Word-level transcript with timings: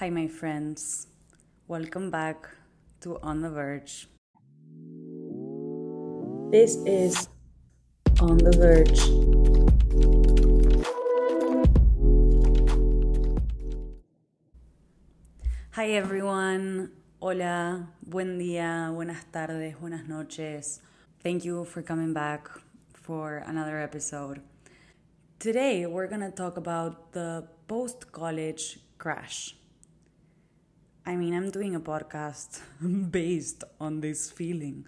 Hi, 0.00 0.08
my 0.08 0.28
friends. 0.28 1.08
Welcome 1.68 2.10
back 2.10 2.48
to 3.02 3.18
On 3.22 3.42
the 3.42 3.50
Verge. 3.50 4.08
This 6.50 6.76
is 6.86 7.28
On 8.18 8.38
the 8.38 8.56
Verge. 8.56 8.98
Hi, 15.72 15.90
everyone. 15.90 16.92
Hola, 17.20 17.90
buen 18.02 18.38
día, 18.38 18.90
buenas 18.94 19.26
tardes, 19.30 19.76
buenas 19.78 20.08
noches. 20.08 20.80
Thank 21.22 21.44
you 21.44 21.66
for 21.66 21.82
coming 21.82 22.14
back 22.14 22.48
for 22.94 23.44
another 23.46 23.78
episode. 23.78 24.40
Today, 25.38 25.84
we're 25.84 26.06
going 26.06 26.22
to 26.22 26.30
talk 26.30 26.56
about 26.56 27.12
the 27.12 27.46
post 27.68 28.10
college 28.12 28.78
crash. 28.96 29.59
I 31.06 31.16
mean, 31.16 31.34
I'm 31.34 31.50
doing 31.50 31.74
a 31.74 31.80
podcast 31.80 32.60
based 33.10 33.64
on 33.80 34.00
this 34.00 34.30
feeling, 34.30 34.84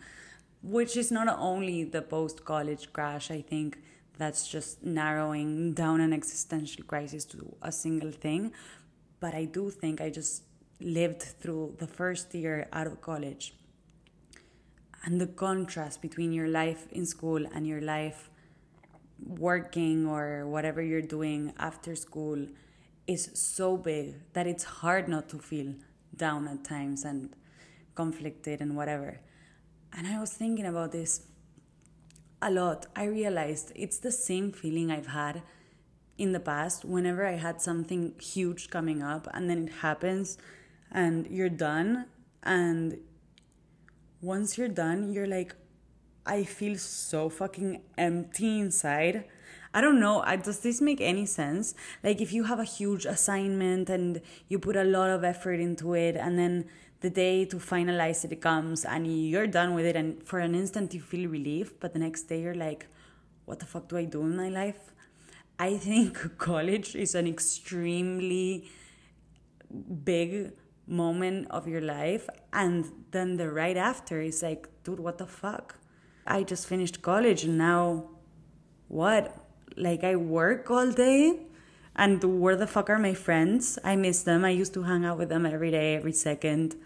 which 0.63 0.97
is 0.97 1.11
not 1.11 1.29
only 1.39 1.85
the 1.85 2.03
post 2.03 2.45
college 2.45 2.93
crash, 2.93 3.31
I 3.31 3.41
think 3.41 3.79
that's 4.19 4.47
just 4.47 4.83
narrowing 4.83 5.73
down 5.73 6.01
an 6.01 6.13
existential 6.13 6.85
crisis 6.85 7.25
to 7.27 7.57
a 7.63 7.73
single 7.73 8.13
thing. 8.13 8.53
But 9.21 9.35
I 9.35 9.47
do 9.47 9.71
think 9.71 10.01
I 10.01 10.11
just 10.11 10.43
lived 10.81 11.23
through 11.23 11.77
the 11.79 11.87
first 11.87 12.35
year 12.35 12.69
out 12.73 12.87
of 12.87 13.01
college 13.01 13.55
and 15.05 15.21
the 15.21 15.27
contrast 15.27 16.03
between 16.03 16.33
your 16.33 16.49
life 16.49 16.87
in 16.93 17.07
school 17.07 17.45
and 17.55 17.67
your 17.67 17.81
life 17.81 18.31
working 19.25 20.07
or 20.07 20.47
whatever 20.47 20.83
you're 20.83 21.01
doing 21.01 21.53
after 21.59 21.95
school 21.95 22.47
is 23.07 23.31
so 23.35 23.77
big 23.77 24.15
that 24.33 24.47
it's 24.47 24.65
hard 24.65 25.09
not 25.09 25.29
to 25.29 25.39
feel 25.39 25.75
down 26.17 26.49
at 26.49 26.65
times 26.65 27.05
and 27.05 27.35
conflicted 27.95 28.61
and 28.61 28.77
whatever. 28.77 29.21
And 29.93 30.07
I 30.07 30.19
was 30.19 30.33
thinking 30.33 30.67
about 30.67 30.93
this 30.93 31.23
a 32.41 32.51
lot. 32.51 32.87
I 32.97 33.05
realized 33.05 33.73
it's 33.75 33.99
the 33.99 34.13
same 34.13 34.53
feeling 34.53 34.91
I've 34.91 35.09
had 35.09 35.43
in 36.19 36.33
the 36.33 36.41
past 36.41 36.85
whenever 36.85 37.27
I 37.27 37.37
had 37.37 37.61
something 37.61 38.15
huge 38.21 38.71
coming 38.71 39.03
up 39.03 39.29
and 39.33 39.49
then 39.49 39.69
it 39.69 39.73
happens 39.81 40.39
and 40.91 41.27
you're 41.29 41.49
done. 41.49 42.07
And 42.43 42.99
once 44.21 44.59
you're 44.59 44.69
done, 44.69 45.13
you're 45.13 45.27
like, 45.27 45.55
I 46.25 46.45
feel 46.45 46.79
so 46.79 47.29
fucking 47.29 47.83
empty 47.99 48.61
inside. 48.61 49.25
I 49.75 49.81
don't 49.81 50.01
know. 50.01 50.23
does 50.43 50.61
this 50.61 50.81
make 50.81 51.01
any 51.01 51.25
sense? 51.25 51.75
Like, 52.03 52.21
if 52.21 52.33
you 52.33 52.45
have 52.45 52.59
a 52.59 52.65
huge 52.65 53.07
assignment 53.07 53.89
and 53.89 54.21
you 54.49 54.59
put 54.59 54.77
a 54.77 54.85
lot 54.85 55.11
of 55.11 55.25
effort 55.25 55.61
into 55.61 55.95
it, 55.95 56.17
and 56.17 56.39
then 56.39 56.67
the 57.01 57.11
day 57.11 57.45
to 57.47 57.57
finalize 57.57 58.25
it 58.25 58.41
comes 58.41 58.85
and 58.85 59.07
you're 59.07 59.47
done 59.47 59.75
with 59.75 59.87
it, 59.87 59.97
and 59.97 60.23
for 60.23 60.41
an 60.41 60.55
instant 60.55 60.93
you 60.93 61.01
feel 61.01 61.29
relief, 61.29 61.79
but 61.81 61.95
the 61.95 61.99
next 61.99 62.25
day 62.25 62.43
you're 62.43 62.55
like, 62.55 62.87
what 63.47 63.61
the 63.61 63.67
fuck 63.67 63.89
do 63.89 63.97
I 63.97 64.05
do 64.05 64.21
in 64.23 64.37
my 64.37 64.51
life? 64.51 64.93
I 65.59 65.79
think 65.79 66.39
college 66.39 66.95
is 66.95 67.15
an 67.15 67.27
extremely 67.27 68.71
big 70.05 70.53
moment 70.87 71.47
of 71.51 71.67
your 71.67 71.81
life, 71.81 72.29
and 72.53 72.91
then 73.11 73.37
the 73.37 73.51
right 73.51 73.77
after 73.77 74.21
is 74.21 74.43
like, 74.43 74.69
dude, 74.85 75.01
what 75.01 75.17
the 75.17 75.27
fuck? 75.27 75.77
I 76.27 76.43
just 76.43 76.67
finished 76.69 77.03
college 77.03 77.45
and 77.45 77.59
now 77.59 78.11
what? 78.89 79.42
Like 79.77 80.05
I 80.05 80.17
work 80.17 80.71
all 80.71 80.91
day 80.91 81.41
and 81.95 82.41
where 82.41 82.57
the 82.57 82.67
fuck 82.67 82.89
are 82.89 82.99
my 82.99 83.15
friends? 83.15 83.79
I 83.85 83.97
miss 83.97 84.23
them. 84.23 84.45
I 84.45 84.51
used 84.51 84.73
to 84.75 84.83
hang 84.85 85.05
out 85.05 85.19
with 85.19 85.29
them 85.29 85.45
every 85.45 85.71
day, 85.71 85.95
every 85.95 86.13
second. 86.13 86.77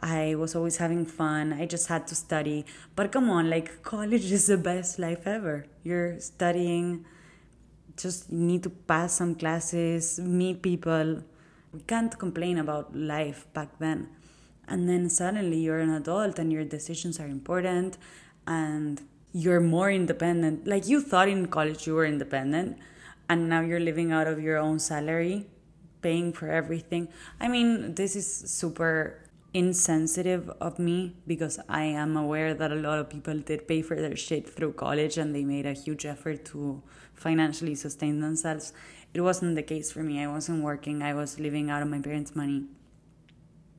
I 0.00 0.34
was 0.34 0.56
always 0.56 0.78
having 0.78 1.06
fun. 1.06 1.52
I 1.52 1.66
just 1.66 1.86
had 1.88 2.06
to 2.08 2.14
study. 2.14 2.64
But 2.96 3.12
come 3.12 3.30
on, 3.30 3.48
like 3.50 3.82
college 3.82 4.32
is 4.32 4.46
the 4.46 4.56
best 4.56 4.98
life 4.98 5.26
ever. 5.26 5.66
You're 5.84 6.18
studying, 6.18 7.04
just 7.96 8.32
need 8.32 8.62
to 8.64 8.70
pass 8.70 9.14
some 9.14 9.34
classes, 9.34 10.18
meet 10.18 10.62
people. 10.62 11.22
We 11.72 11.80
can't 11.80 12.18
complain 12.18 12.58
about 12.58 12.96
life 12.96 13.46
back 13.52 13.78
then. 13.78 14.08
And 14.66 14.88
then 14.88 15.10
suddenly 15.10 15.58
you're 15.58 15.80
an 15.80 15.90
adult 15.90 16.38
and 16.38 16.52
your 16.52 16.64
decisions 16.64 17.20
are 17.20 17.26
important 17.26 17.98
and 18.46 19.00
you're 19.32 19.60
more 19.60 19.90
independent. 19.90 20.66
Like 20.66 20.88
you 20.88 21.00
thought 21.00 21.28
in 21.28 21.46
college 21.46 21.86
you 21.86 21.94
were 21.94 22.06
independent, 22.06 22.78
and 23.28 23.48
now 23.48 23.60
you're 23.60 23.80
living 23.80 24.12
out 24.12 24.26
of 24.26 24.40
your 24.40 24.58
own 24.58 24.78
salary, 24.78 25.46
paying 26.02 26.32
for 26.32 26.48
everything. 26.48 27.08
I 27.40 27.48
mean, 27.48 27.94
this 27.94 28.16
is 28.16 28.26
super 28.26 29.30
insensitive 29.52 30.48
of 30.60 30.78
me 30.78 31.16
because 31.26 31.58
I 31.68 31.82
am 31.82 32.16
aware 32.16 32.54
that 32.54 32.70
a 32.70 32.76
lot 32.76 32.98
of 32.98 33.10
people 33.10 33.38
did 33.38 33.66
pay 33.66 33.82
for 33.82 33.96
their 33.96 34.16
shit 34.16 34.48
through 34.48 34.74
college 34.74 35.18
and 35.18 35.34
they 35.34 35.44
made 35.44 35.66
a 35.66 35.72
huge 35.72 36.06
effort 36.06 36.44
to 36.46 36.82
financially 37.14 37.74
sustain 37.74 38.20
themselves. 38.20 38.72
It 39.12 39.20
wasn't 39.22 39.56
the 39.56 39.62
case 39.62 39.90
for 39.90 40.04
me. 40.04 40.22
I 40.22 40.28
wasn't 40.28 40.62
working, 40.62 41.02
I 41.02 41.14
was 41.14 41.40
living 41.40 41.68
out 41.68 41.82
of 41.82 41.88
my 41.88 42.00
parents' 42.00 42.36
money. 42.36 42.66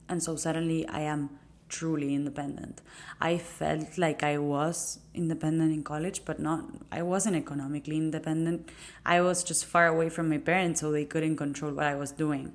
And 0.10 0.22
so 0.22 0.36
suddenly 0.36 0.86
I 0.88 1.02
am 1.02 1.30
truly 1.72 2.14
independent. 2.14 2.82
I 3.20 3.38
felt 3.38 3.98
like 3.98 4.22
I 4.22 4.38
was 4.38 5.00
independent 5.14 5.74
in 5.74 5.84
college, 5.84 6.24
but 6.26 6.40
not, 6.40 6.66
I 6.92 7.02
wasn't 7.02 7.38
economically 7.38 7.98
independent. 7.98 8.70
I 9.06 9.22
was 9.22 9.44
just 9.44 9.66
far 9.66 9.88
away 9.88 10.10
from 10.10 10.30
my 10.30 10.38
parents, 10.38 10.82
so 10.82 10.92
they 10.92 11.06
couldn't 11.06 11.38
control 11.38 11.72
what 11.72 11.86
I 11.86 11.96
was 11.96 12.12
doing. 12.12 12.54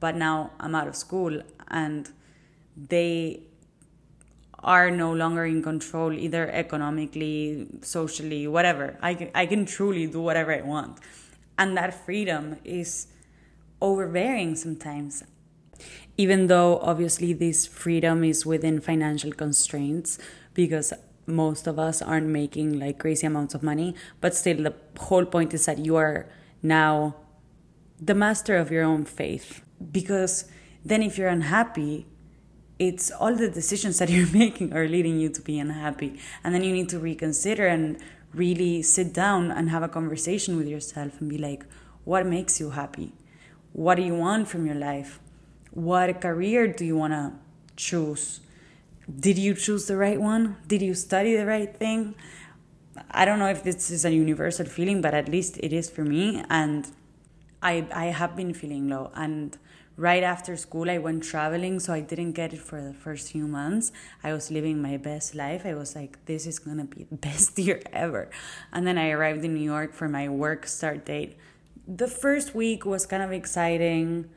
But 0.00 0.16
now 0.16 0.50
I'm 0.58 0.74
out 0.74 0.88
of 0.88 0.96
school 0.96 1.42
and 1.68 2.10
they 2.76 3.42
are 4.58 4.90
no 4.90 5.12
longer 5.12 5.44
in 5.44 5.62
control 5.62 6.12
either 6.12 6.50
economically, 6.50 7.68
socially, 7.82 8.48
whatever. 8.48 8.98
I 9.02 9.14
can, 9.14 9.30
I 9.34 9.46
can 9.46 9.66
truly 9.66 10.06
do 10.06 10.20
whatever 10.20 10.52
I 10.52 10.62
want. 10.62 10.98
And 11.58 11.76
that 11.76 11.92
freedom 12.04 12.56
is 12.64 13.08
overbearing 13.80 14.56
sometimes 14.56 15.22
even 16.16 16.46
though 16.46 16.78
obviously 16.78 17.32
this 17.32 17.66
freedom 17.66 18.24
is 18.24 18.46
within 18.46 18.80
financial 18.80 19.32
constraints 19.32 20.18
because 20.54 20.92
most 21.26 21.66
of 21.66 21.78
us 21.78 22.02
aren't 22.02 22.26
making 22.26 22.78
like 22.78 22.98
crazy 22.98 23.26
amounts 23.26 23.54
of 23.54 23.62
money 23.62 23.94
but 24.20 24.34
still 24.34 24.62
the 24.62 24.74
whole 24.98 25.24
point 25.24 25.54
is 25.54 25.66
that 25.66 25.78
you 25.78 25.96
are 25.96 26.26
now 26.62 27.14
the 28.00 28.14
master 28.14 28.56
of 28.56 28.70
your 28.70 28.84
own 28.84 29.04
faith. 29.04 29.62
Because 29.92 30.46
then 30.84 31.02
if 31.02 31.18
you're 31.18 31.28
unhappy 31.28 32.06
it's 32.76 33.12
all 33.12 33.36
the 33.36 33.48
decisions 33.48 33.98
that 33.98 34.10
you're 34.14 34.30
making 34.32 34.72
are 34.72 34.88
leading 34.88 35.18
you 35.20 35.28
to 35.28 35.40
be 35.40 35.58
unhappy. 35.58 36.18
And 36.42 36.52
then 36.52 36.64
you 36.64 36.72
need 36.72 36.88
to 36.88 36.98
reconsider 36.98 37.68
and 37.68 37.98
really 38.32 38.82
sit 38.82 39.14
down 39.14 39.52
and 39.52 39.70
have 39.70 39.84
a 39.84 39.88
conversation 39.88 40.56
with 40.56 40.66
yourself 40.66 41.20
and 41.20 41.30
be 41.30 41.38
like 41.38 41.64
what 42.02 42.26
makes 42.26 42.60
you 42.60 42.70
happy? 42.70 43.14
What 43.72 43.94
do 43.94 44.02
you 44.02 44.14
want 44.14 44.48
from 44.48 44.66
your 44.66 44.74
life 44.74 45.20
what 45.74 46.20
career 46.20 46.68
do 46.68 46.84
you 46.84 46.96
want 46.96 47.12
to 47.12 47.32
choose? 47.76 48.40
Did 49.20 49.38
you 49.38 49.54
choose 49.54 49.86
the 49.86 49.96
right 49.96 50.20
one? 50.20 50.56
Did 50.66 50.82
you 50.82 50.94
study 50.94 51.36
the 51.36 51.46
right 51.46 51.74
thing? 51.74 52.14
I 53.10 53.24
don't 53.24 53.40
know 53.40 53.48
if 53.48 53.64
this 53.64 53.90
is 53.90 54.04
a 54.04 54.12
universal 54.12 54.66
feeling, 54.66 55.00
but 55.00 55.14
at 55.14 55.28
least 55.28 55.58
it 55.58 55.72
is 55.72 55.90
for 55.90 56.04
me. 56.04 56.44
And 56.48 56.90
I, 57.60 57.86
I 57.92 58.06
have 58.06 58.36
been 58.36 58.54
feeling 58.54 58.88
low. 58.88 59.10
And 59.14 59.58
right 59.96 60.22
after 60.22 60.56
school, 60.56 60.88
I 60.88 60.98
went 60.98 61.24
traveling, 61.24 61.80
so 61.80 61.92
I 61.92 62.00
didn't 62.00 62.32
get 62.32 62.52
it 62.52 62.60
for 62.60 62.80
the 62.80 62.94
first 62.94 63.32
few 63.32 63.48
months. 63.48 63.90
I 64.22 64.32
was 64.32 64.52
living 64.52 64.80
my 64.80 64.96
best 64.96 65.34
life. 65.34 65.66
I 65.66 65.74
was 65.74 65.96
like, 65.96 66.24
this 66.26 66.46
is 66.46 66.60
gonna 66.60 66.84
be 66.84 67.02
the 67.02 67.16
best 67.28 67.58
year 67.58 67.82
ever. 67.92 68.30
And 68.72 68.86
then 68.86 68.96
I 68.96 69.10
arrived 69.10 69.44
in 69.44 69.54
New 69.54 69.64
York 69.64 69.92
for 69.92 70.08
my 70.08 70.28
work 70.28 70.66
start 70.66 71.04
date. 71.04 71.36
The 71.86 72.08
first 72.08 72.54
week 72.54 72.86
was 72.86 73.06
kind 73.06 73.24
of 73.24 73.32
exciting 73.32 74.30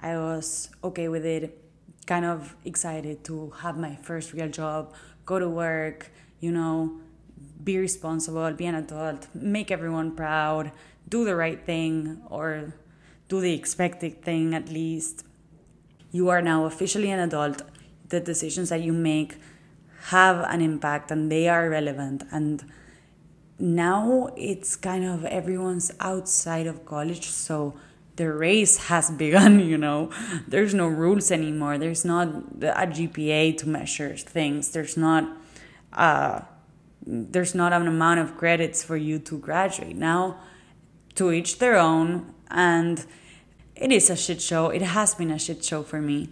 I 0.00 0.16
was 0.16 0.70
okay 0.84 1.08
with 1.08 1.24
it, 1.26 1.62
kind 2.06 2.24
of 2.24 2.56
excited 2.64 3.24
to 3.24 3.50
have 3.62 3.76
my 3.76 3.96
first 3.96 4.32
real 4.32 4.48
job, 4.48 4.94
go 5.26 5.38
to 5.38 5.48
work, 5.48 6.10
you 6.40 6.52
know, 6.52 7.00
be 7.64 7.78
responsible, 7.78 8.52
be 8.52 8.66
an 8.66 8.76
adult, 8.76 9.26
make 9.34 9.70
everyone 9.70 10.14
proud, 10.14 10.72
do 11.08 11.24
the 11.24 11.34
right 11.34 11.64
thing, 11.64 12.22
or 12.30 12.72
do 13.28 13.40
the 13.40 13.52
expected 13.52 14.22
thing 14.22 14.54
at 14.54 14.68
least. 14.68 15.24
You 16.12 16.28
are 16.28 16.40
now 16.40 16.64
officially 16.64 17.10
an 17.10 17.18
adult. 17.18 17.62
The 18.08 18.20
decisions 18.20 18.70
that 18.70 18.80
you 18.80 18.92
make 18.92 19.36
have 20.06 20.38
an 20.48 20.62
impact 20.62 21.10
and 21.10 21.30
they 21.30 21.48
are 21.48 21.68
relevant. 21.68 22.24
And 22.30 22.64
now 23.58 24.30
it's 24.36 24.76
kind 24.76 25.04
of 25.04 25.24
everyone's 25.26 25.92
outside 26.00 26.66
of 26.66 26.86
college, 26.86 27.26
so 27.26 27.74
the 28.18 28.30
race 28.32 28.76
has 28.88 29.10
begun, 29.24 29.60
you 29.60 29.78
know. 29.78 30.10
There's 30.46 30.74
no 30.74 30.86
rules 30.86 31.30
anymore. 31.30 31.78
There's 31.78 32.04
not 32.04 32.28
a 32.60 32.86
GPA 32.86 33.56
to 33.58 33.68
measure 33.68 34.14
things. 34.16 34.70
There's 34.72 34.96
not 34.96 35.24
uh, 35.92 36.40
there's 37.06 37.54
not 37.54 37.72
an 37.72 37.86
amount 37.86 38.20
of 38.20 38.36
credits 38.36 38.84
for 38.84 38.96
you 38.96 39.18
to 39.20 39.38
graduate. 39.38 39.96
Now, 39.96 40.38
to 41.14 41.32
each 41.32 41.58
their 41.58 41.76
own, 41.76 42.34
and 42.50 43.06
it 43.74 43.90
is 43.90 44.10
a 44.10 44.16
shit 44.16 44.42
show. 44.42 44.68
It 44.68 44.82
has 44.82 45.14
been 45.14 45.30
a 45.30 45.38
shit 45.38 45.64
show 45.64 45.82
for 45.82 46.02
me. 46.02 46.28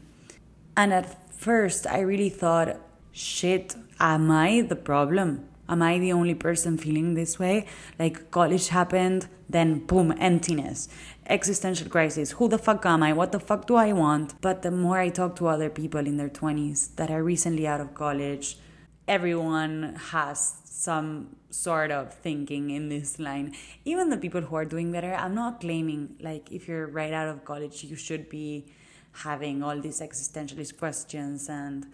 And 0.76 0.92
at 0.92 1.32
first, 1.32 1.86
I 1.86 2.00
really 2.00 2.28
thought, 2.28 2.76
shit, 3.12 3.74
am 3.98 4.30
I 4.30 4.60
the 4.60 4.76
problem? 4.76 5.48
Am 5.66 5.80
I 5.80 5.98
the 5.98 6.12
only 6.12 6.34
person 6.34 6.76
feeling 6.76 7.14
this 7.14 7.38
way? 7.38 7.66
Like 7.98 8.30
college 8.30 8.68
happened, 8.68 9.28
then 9.48 9.86
boom, 9.86 10.12
emptiness, 10.18 10.88
existential 11.26 11.88
crisis. 11.88 12.32
Who 12.32 12.48
the 12.48 12.58
fuck 12.58 12.84
am 12.86 13.02
I? 13.02 13.12
What 13.12 13.32
the 13.32 13.40
fuck 13.40 13.66
do 13.66 13.76
I 13.76 13.92
want? 13.92 14.40
But 14.40 14.62
the 14.62 14.70
more 14.70 14.98
I 14.98 15.08
talk 15.08 15.36
to 15.36 15.46
other 15.46 15.70
people 15.70 16.06
in 16.06 16.16
their 16.16 16.28
20s 16.28 16.94
that 16.96 17.10
are 17.10 17.22
recently 17.22 17.66
out 17.66 17.80
of 17.80 17.94
college, 17.94 18.58
everyone 19.06 19.96
has 20.10 20.56
some 20.64 21.36
sort 21.50 21.90
of 21.90 22.12
thinking 22.12 22.70
in 22.70 22.88
this 22.88 23.18
line. 23.18 23.54
Even 23.84 24.10
the 24.10 24.16
people 24.16 24.42
who 24.42 24.56
are 24.56 24.64
doing 24.64 24.92
better, 24.92 25.14
I'm 25.14 25.34
not 25.34 25.60
claiming 25.60 26.16
like 26.20 26.50
if 26.52 26.68
you're 26.68 26.86
right 26.86 27.12
out 27.12 27.28
of 27.28 27.44
college, 27.44 27.84
you 27.84 27.96
should 27.96 28.28
be 28.28 28.66
having 29.12 29.62
all 29.62 29.80
these 29.80 30.00
existentialist 30.00 30.76
questions 30.76 31.48
and 31.48 31.86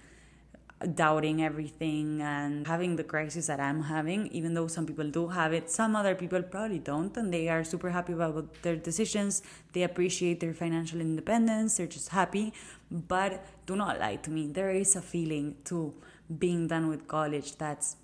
doubting 0.94 1.42
everything 1.42 2.20
and 2.22 2.66
having 2.66 2.96
the 2.96 3.04
crisis 3.04 3.46
that 3.46 3.60
I'm 3.60 3.82
having, 3.82 4.26
even 4.28 4.54
though 4.54 4.66
some 4.66 4.86
people 4.86 5.08
do 5.10 5.28
have 5.28 5.52
it, 5.52 5.70
some 5.70 5.94
other 5.94 6.14
people 6.14 6.42
probably 6.42 6.78
don't, 6.78 7.16
and 7.16 7.32
they 7.32 7.48
are 7.48 7.64
super 7.64 7.90
happy 7.90 8.12
about 8.12 8.62
their 8.62 8.76
decisions. 8.76 9.42
They 9.72 9.82
appreciate 9.82 10.40
their 10.40 10.54
financial 10.54 11.00
independence, 11.00 11.76
they're 11.76 11.86
just 11.86 12.08
happy. 12.10 12.52
But 12.90 13.44
do 13.66 13.76
not 13.76 14.00
lie 14.00 14.16
to 14.16 14.30
me. 14.30 14.48
There 14.48 14.70
is 14.70 14.96
a 14.96 15.02
feeling 15.02 15.56
to 15.64 15.94
being 16.38 16.66
done 16.66 16.88
with 16.88 17.08
college 17.08 17.56
that's 17.56 17.96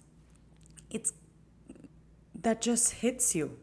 it's 0.90 1.12
that 2.40 2.60
just 2.60 2.92
hits 2.94 3.34
you. 3.34 3.58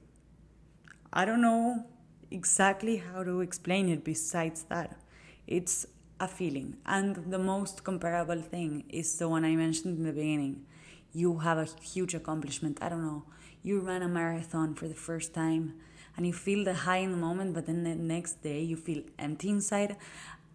I 1.12 1.26
don't 1.26 1.42
know 1.42 1.86
exactly 2.30 2.98
how 2.98 3.24
to 3.24 3.42
explain 3.42 3.90
it 3.90 4.04
besides 4.04 4.64
that. 4.64 5.00
It's 5.48 5.86
a 6.20 6.28
feeling. 6.28 6.78
And 6.86 7.32
the 7.32 7.40
most 7.40 7.84
comparable 7.84 8.42
thing 8.42 8.86
is 8.90 9.18
the 9.18 9.28
one 9.28 9.46
I 9.46 9.56
mentioned 9.56 9.98
in 9.98 10.04
the 10.04 10.14
beginning. 10.14 10.66
You 11.14 11.40
have 11.40 11.58
a 11.58 11.68
huge 11.82 12.14
accomplishment. 12.14 12.80
I 12.82 12.90
don't 12.90 13.06
know. 13.06 13.24
You 13.64 13.80
ran 13.80 14.02
a 14.02 14.08
marathon 14.08 14.76
for 14.76 14.88
the 14.88 14.96
first 14.96 15.34
time 15.34 15.76
and 16.16 16.26
you 16.26 16.34
feel 16.34 16.64
the 16.64 16.74
high 16.74 16.98
in 16.98 17.12
the 17.12 17.18
moment, 17.18 17.54
but 17.54 17.66
then 17.66 17.84
the 17.84 17.96
next 17.96 18.42
day 18.42 18.62
you 18.62 18.78
feel 18.78 19.04
empty 19.20 19.50
inside. 19.50 19.98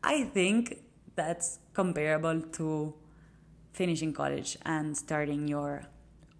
I 0.02 0.24
think 0.24 0.78
that's 1.14 1.58
comparable 1.74 2.40
to 2.40 2.94
finishing 3.72 4.12
college 4.12 4.56
and 4.64 4.96
starting 4.96 5.48
your 5.48 5.82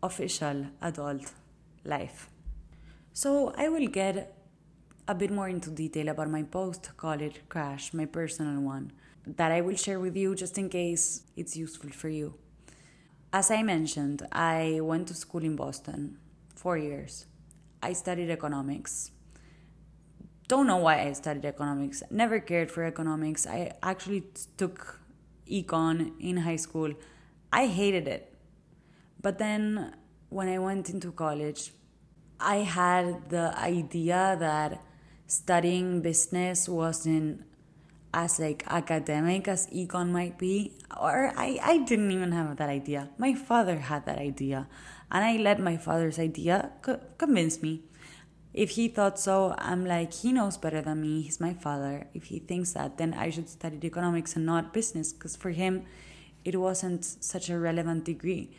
official 0.02 0.66
adult 0.80 1.32
life. 1.84 2.30
So 3.12 3.52
I 3.56 3.68
will 3.68 3.88
get 3.88 4.34
a 5.06 5.14
bit 5.14 5.30
more 5.30 5.48
into 5.48 5.70
detail 5.70 6.08
about 6.08 6.30
my 6.30 6.44
post 6.44 6.90
college 6.96 7.40
crash, 7.48 7.92
my 7.92 8.06
personal 8.06 8.60
one 8.60 8.92
that 9.26 9.52
I 9.52 9.60
will 9.60 9.76
share 9.76 10.00
with 10.00 10.16
you 10.16 10.34
just 10.34 10.58
in 10.58 10.68
case 10.68 11.24
it's 11.36 11.56
useful 11.56 11.90
for 11.90 12.08
you. 12.08 12.34
As 13.32 13.50
I 13.50 13.62
mentioned, 13.62 14.26
I 14.32 14.80
went 14.82 15.08
to 15.08 15.14
school 15.14 15.44
in 15.44 15.56
Boston 15.56 16.18
four 16.54 16.76
years. 16.76 17.26
I 17.82 17.92
studied 17.92 18.30
economics. 18.30 19.12
Don't 20.48 20.66
know 20.66 20.78
why 20.78 21.02
I 21.02 21.12
studied 21.12 21.44
economics. 21.44 22.02
Never 22.10 22.40
cared 22.40 22.70
for 22.70 22.82
economics. 22.84 23.46
I 23.46 23.72
actually 23.82 24.24
took 24.56 25.00
econ 25.48 26.12
in 26.18 26.38
high 26.38 26.56
school. 26.56 26.92
I 27.52 27.66
hated 27.66 28.08
it. 28.08 28.36
But 29.22 29.38
then 29.38 29.94
when 30.28 30.48
I 30.48 30.58
went 30.58 30.90
into 30.90 31.12
college, 31.12 31.72
I 32.40 32.56
had 32.56 33.30
the 33.30 33.56
idea 33.56 34.36
that 34.40 34.82
studying 35.26 36.00
business 36.00 36.68
wasn't 36.68 37.44
as 38.12 38.40
like 38.40 38.64
academic 38.66 39.46
as 39.46 39.66
econ 39.68 40.10
might 40.10 40.38
be 40.38 40.72
or 41.00 41.32
I, 41.36 41.58
I 41.62 41.78
didn't 41.78 42.10
even 42.10 42.32
have 42.32 42.56
that 42.56 42.68
idea. 42.68 43.08
My 43.18 43.34
father 43.34 43.78
had 43.78 44.06
that 44.06 44.18
idea 44.18 44.66
and 45.10 45.24
i 45.24 45.36
let 45.36 45.60
my 45.60 45.76
father's 45.76 46.18
idea 46.18 46.72
co- 46.82 47.00
convince 47.18 47.62
me. 47.62 47.82
If 48.52 48.70
he 48.70 48.88
thought 48.88 49.18
so 49.18 49.54
i'm 49.58 49.84
like 49.84 50.12
he 50.12 50.32
knows 50.32 50.56
better 50.56 50.82
than 50.82 51.00
me 51.00 51.22
he's 51.22 51.40
my 51.40 51.54
father. 51.54 52.08
If 52.12 52.24
he 52.24 52.40
thinks 52.40 52.72
that 52.72 52.98
then 52.98 53.14
i 53.14 53.30
should 53.30 53.48
study 53.48 53.78
economics 53.84 54.34
and 54.34 54.44
not 54.44 54.72
business 54.72 55.12
because 55.12 55.36
for 55.36 55.50
him 55.50 55.84
it 56.44 56.58
wasn't 56.58 57.04
such 57.04 57.50
a 57.50 57.58
relevant 57.58 58.04
degree. 58.04 58.56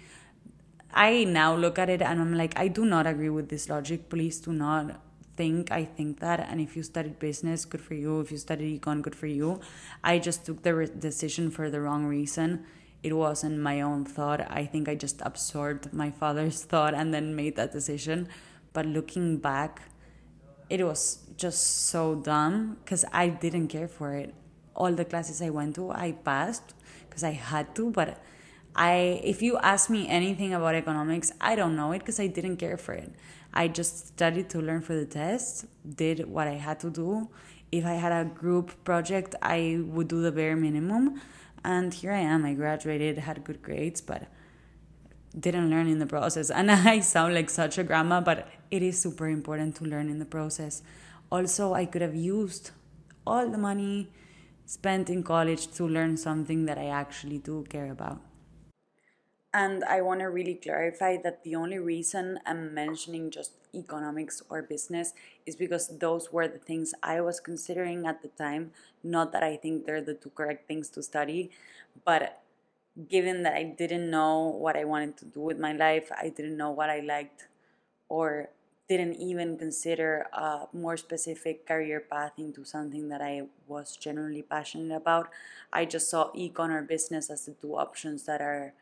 I 0.94 1.24
now 1.24 1.56
look 1.56 1.80
at 1.80 1.90
it 1.90 2.02
and 2.02 2.20
i'm 2.22 2.34
like 2.34 2.58
i 2.58 2.68
do 2.68 2.86
not 2.86 3.08
agree 3.08 3.30
with 3.30 3.50
this 3.50 3.70
logic 3.70 4.10
please 4.10 4.40
do 4.40 4.54
not 4.54 5.00
think 5.42 5.72
I 5.72 5.84
think 5.86 6.20
that 6.20 6.40
and 6.40 6.62
if 6.62 6.76
you 6.78 6.84
studied 6.84 7.18
business 7.18 7.66
good 7.66 7.82
for 7.82 7.96
you. 7.96 8.20
If 8.20 8.32
you 8.32 8.38
studied 8.38 8.70
econ 8.80 9.02
good 9.02 9.16
for 9.22 9.30
you. 9.40 9.60
I 10.04 10.20
just 10.20 10.46
took 10.46 10.62
the 10.62 10.74
re- 10.76 10.98
decision 11.08 11.50
for 11.50 11.66
the 11.74 11.82
wrong 11.82 12.06
reason. 12.06 12.66
It 13.02 13.14
wasn't 13.14 13.58
my 13.70 13.82
own 13.82 14.06
thought. 14.06 14.42
I 14.62 14.64
think 14.72 14.88
I 14.88 14.94
just 15.06 15.18
absorbed 15.30 15.92
my 16.02 16.12
father's 16.12 16.64
thought 16.72 16.94
and 16.94 17.12
then 17.12 17.36
made 17.36 17.56
that 17.56 17.72
decision. 17.72 18.30
But 18.74 18.86
looking 18.86 19.38
back 19.38 19.82
it 20.70 20.86
was 20.86 21.02
just 21.36 21.90
so 21.90 22.04
dumb 22.16 22.78
because 22.84 23.04
I 23.12 23.26
didn't 23.28 23.70
care 23.70 23.90
for 23.98 24.14
it. 24.14 24.34
All 24.76 24.94
the 24.94 25.06
classes 25.06 25.42
I 25.42 25.50
went 25.50 25.76
to 25.76 25.90
I 25.92 26.12
passed 26.12 26.76
because 27.10 27.24
I 27.24 27.32
had 27.32 27.74
to 27.78 27.90
but 27.90 28.22
I 28.76 29.20
if 29.34 29.42
you 29.42 29.58
ask 29.74 29.90
me 29.90 30.08
anything 30.08 30.54
about 30.54 30.76
economics 30.76 31.34
I 31.42 31.56
don't 31.56 31.76
know 31.76 31.92
it 31.92 32.00
because 32.00 32.20
I 32.20 32.28
didn't 32.28 32.58
care 32.58 32.78
for 32.78 32.94
it 32.94 33.12
I 33.54 33.68
just 33.68 34.08
studied 34.08 34.50
to 34.52 34.62
learn 34.62 34.82
for 34.82 34.96
the 34.96 35.06
test, 35.06 35.66
did 35.96 36.28
what 36.28 36.48
I 36.48 36.54
had 36.54 36.80
to 36.82 36.90
do. 36.90 37.30
If 37.72 37.86
I 37.86 37.94
had 37.94 38.12
a 38.12 38.30
group 38.30 38.84
project, 38.84 39.36
I 39.42 39.82
would 39.86 40.08
do 40.08 40.22
the 40.22 40.32
bare 40.32 40.56
minimum. 40.56 41.22
And 41.64 41.94
here 41.94 42.12
I 42.12 42.20
am. 42.20 42.46
I 42.46 42.54
graduated, 42.54 43.18
had 43.18 43.44
good 43.44 43.62
grades, 43.62 44.02
but 44.02 44.28
didn't 45.38 45.70
learn 45.70 45.88
in 45.88 46.00
the 46.00 46.06
process. 46.06 46.50
And 46.50 46.72
I 46.72 47.00
sound 47.02 47.34
like 47.34 47.50
such 47.50 47.78
a 47.78 47.84
grandma, 47.84 48.22
but 48.22 48.48
it 48.70 48.82
is 48.82 49.02
super 49.02 49.28
important 49.28 49.76
to 49.78 49.86
learn 49.86 50.10
in 50.10 50.20
the 50.20 50.26
process. 50.26 50.82
Also, 51.32 51.74
I 51.74 51.86
could 51.86 52.02
have 52.02 52.16
used 52.16 52.72
all 53.26 53.50
the 53.50 53.58
money 53.58 54.12
spent 54.66 55.10
in 55.10 55.24
college 55.24 55.68
to 55.74 55.86
learn 55.86 56.18
something 56.18 56.66
that 56.66 56.78
I 56.78 56.88
actually 56.88 57.38
do 57.38 57.66
care 57.70 57.92
about. 57.92 58.22
And 59.54 59.84
I 59.84 60.02
want 60.02 60.22
to 60.22 60.28
really 60.28 60.56
clarify 60.56 61.18
that 61.24 61.44
the 61.44 61.56
only 61.56 61.78
reason 61.78 62.40
I'm 62.46 62.74
mentioning 62.74 63.32
just 63.32 63.52
economics 63.76 64.42
or 64.50 64.62
business 64.62 65.14
is 65.46 65.58
because 65.58 66.00
those 66.00 66.32
were 66.32 66.48
the 66.48 66.58
things 66.58 66.94
I 67.04 67.20
was 67.20 67.42
considering 67.42 68.06
at 68.08 68.22
the 68.22 68.30
time. 68.30 68.72
Not 69.04 69.34
that 69.34 69.44
I 69.44 69.58
think 69.58 69.86
they're 69.86 70.02
the 70.02 70.14
two 70.14 70.30
correct 70.30 70.70
things 70.70 70.90
to 70.92 71.04
study, 71.04 71.52
but 72.06 72.42
given 73.10 73.44
that 73.44 73.54
I 73.54 73.64
didn't 73.64 74.10
know 74.10 74.48
what 74.48 74.78
I 74.78 74.86
wanted 74.86 75.18
to 75.18 75.26
do 75.26 75.42
with 75.42 75.60
my 75.60 75.74
life, 75.74 76.12
I 76.18 76.30
didn't 76.30 76.56
know 76.56 76.72
what 76.72 76.90
I 76.90 77.02
liked, 77.02 77.48
or 78.08 78.50
didn't 78.88 79.16
even 79.16 79.58
consider 79.58 80.28
a 80.34 80.68
more 80.74 80.98
specific 80.98 81.66
career 81.66 82.00
path 82.00 82.34
into 82.38 82.64
something 82.64 83.10
that 83.10 83.22
I 83.22 83.44
was 83.68 83.98
generally 83.98 84.42
passionate 84.42 84.96
about. 84.96 85.30
I 85.72 85.86
just 85.86 86.10
saw 86.10 86.32
econ 86.34 86.72
or 86.72 86.82
business 86.82 87.30
as 87.30 87.46
the 87.46 87.54
two 87.54 87.76
options 87.78 88.26
that 88.26 88.42
are 88.42 88.74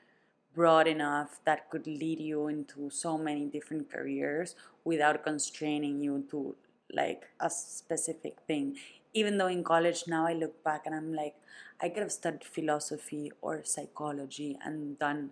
broad 0.53 0.87
enough 0.87 1.39
that 1.45 1.69
could 1.69 1.85
lead 1.87 2.19
you 2.19 2.47
into 2.47 2.89
so 2.89 3.17
many 3.17 3.45
different 3.45 3.89
careers 3.89 4.55
without 4.83 5.23
constraining 5.23 6.01
you 6.01 6.23
to 6.31 6.55
like 6.93 7.29
a 7.39 7.49
specific 7.49 8.37
thing. 8.47 8.77
Even 9.13 9.37
though 9.37 9.47
in 9.47 9.63
college 9.63 10.03
now 10.07 10.27
i 10.27 10.33
look 10.33 10.63
back 10.63 10.85
and 10.85 10.93
i'm 10.93 11.13
like 11.13 11.35
i 11.81 11.89
could 11.89 12.03
have 12.03 12.11
studied 12.11 12.43
philosophy 12.43 13.31
or 13.41 13.63
psychology 13.63 14.57
and 14.63 14.99
done 14.99 15.31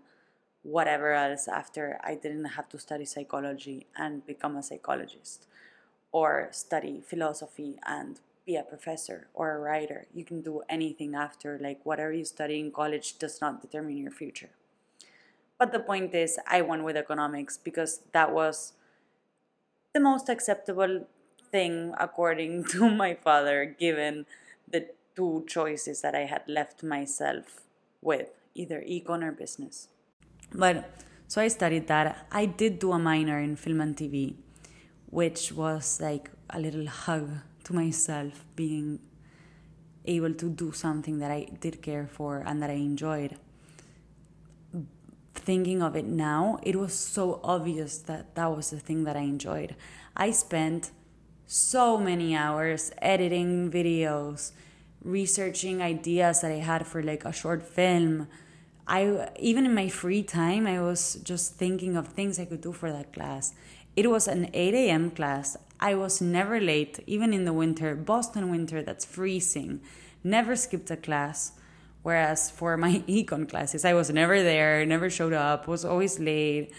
whatever 0.64 1.14
else 1.14 1.48
after 1.48 2.00
i 2.04 2.16
didn't 2.16 2.46
have 2.58 2.68
to 2.68 2.80
study 2.80 3.06
psychology 3.06 3.86
and 3.96 4.26
become 4.26 4.58
a 4.58 4.64
psychologist 4.64 5.46
or 6.12 6.50
study 6.52 7.02
philosophy 7.06 7.80
and 7.86 8.20
be 8.46 8.56
a 8.56 8.64
professor 8.64 9.28
or 9.34 9.52
a 9.52 9.60
writer. 9.60 10.08
You 10.14 10.24
can 10.24 10.42
do 10.42 10.62
anything 10.70 11.16
after 11.16 11.60
like 11.62 11.86
whatever 11.86 12.14
you 12.14 12.24
study 12.26 12.60
in 12.60 12.72
college 12.72 13.20
does 13.20 13.42
not 13.42 13.62
determine 13.62 13.98
your 13.98 14.12
future 14.12 14.50
but 15.60 15.72
the 15.72 15.80
point 15.80 16.14
is, 16.14 16.40
I 16.48 16.62
went 16.62 16.84
with 16.84 16.96
economics 16.96 17.58
because 17.58 18.02
that 18.14 18.32
was 18.32 18.74
the 19.94 20.00
most 20.00 20.30
acceptable 20.30 21.08
thing 21.52 21.94
according 22.00 22.64
to 22.74 22.90
my 22.90 23.16
father, 23.16 23.66
given 23.66 24.26
the 24.70 24.88
two 25.16 25.46
choices 25.48 26.02
that 26.02 26.14
I 26.16 26.26
had 26.26 26.44
left 26.48 26.84
myself 26.84 27.62
with 28.02 28.30
either 28.54 28.82
econ 28.82 29.24
or 29.24 29.32
business. 29.32 29.88
But 30.54 30.90
so 31.28 31.42
I 31.42 31.48
studied 31.48 31.88
that. 31.88 32.28
I 32.32 32.46
did 32.46 32.80
do 32.80 32.92
a 32.92 33.00
minor 33.00 33.40
in 33.40 33.56
film 33.56 33.82
and 33.82 33.96
TV, 33.96 34.36
which 35.10 35.52
was 35.52 36.00
like 36.00 36.30
a 36.50 36.60
little 36.60 36.88
hug 36.88 37.30
to 37.66 37.74
myself, 37.74 38.46
being 38.56 39.00
able 40.06 40.34
to 40.34 40.50
do 40.50 40.72
something 40.72 41.20
that 41.20 41.32
I 41.32 41.48
did 41.60 41.82
care 41.82 42.08
for 42.08 42.44
and 42.46 42.62
that 42.64 42.70
I 42.70 42.80
enjoyed 42.80 43.38
thinking 45.39 45.82
of 45.82 45.96
it 45.96 46.06
now, 46.06 46.60
it 46.63 46.75
was 46.75 46.94
so 46.94 47.39
obvious 47.44 47.98
that 48.00 48.36
that 48.36 48.56
was 48.56 48.70
the 48.70 48.79
thing 48.79 49.03
that 49.06 49.15
I 49.15 49.22
enjoyed. 49.22 49.75
I 50.15 50.32
spent 50.32 50.91
so 51.46 51.98
many 51.98 52.36
hours 52.36 52.91
editing 53.01 53.72
videos, 53.72 54.51
researching 55.03 55.82
ideas 55.82 56.41
that 56.41 56.51
I 56.51 56.56
had 56.56 56.86
for 56.86 57.01
like 57.01 57.24
a 57.24 57.32
short 57.32 57.63
film. 57.63 58.27
I 58.88 59.29
even 59.39 59.65
in 59.65 59.74
my 59.74 59.88
free 59.88 60.24
time, 60.24 60.67
I 60.67 60.82
was 60.82 61.15
just 61.24 61.56
thinking 61.56 61.96
of 61.96 62.08
things 62.10 62.39
I 62.39 62.46
could 62.46 62.62
do 62.62 62.74
for 62.74 62.91
that 62.91 63.13
class. 63.13 63.53
It 63.96 64.10
was 64.10 64.27
an 64.27 64.50
8 64.53 64.74
a.m. 64.75 65.12
class. 65.12 65.58
I 65.79 65.96
was 65.96 66.22
never 66.22 66.60
late, 66.60 67.00
even 67.08 67.34
in 67.34 67.46
the 67.46 67.53
winter, 67.53 67.96
Boston 67.96 68.51
winter 68.51 68.84
that's 68.84 69.06
freezing. 69.06 69.82
Never 70.24 70.56
skipped 70.56 70.91
a 70.91 70.98
class. 70.98 71.53
Whereas 72.08 72.50
for 72.50 72.78
my 72.78 73.04
econ 73.10 73.50
classes, 73.50 73.84
I 73.84 73.94
was 73.94 74.10
never 74.10 74.42
there, 74.42 74.86
never 74.86 75.10
showed 75.10 75.34
up, 75.34 75.68
was 75.68 75.84
always 75.84 76.20
late. 76.22 76.72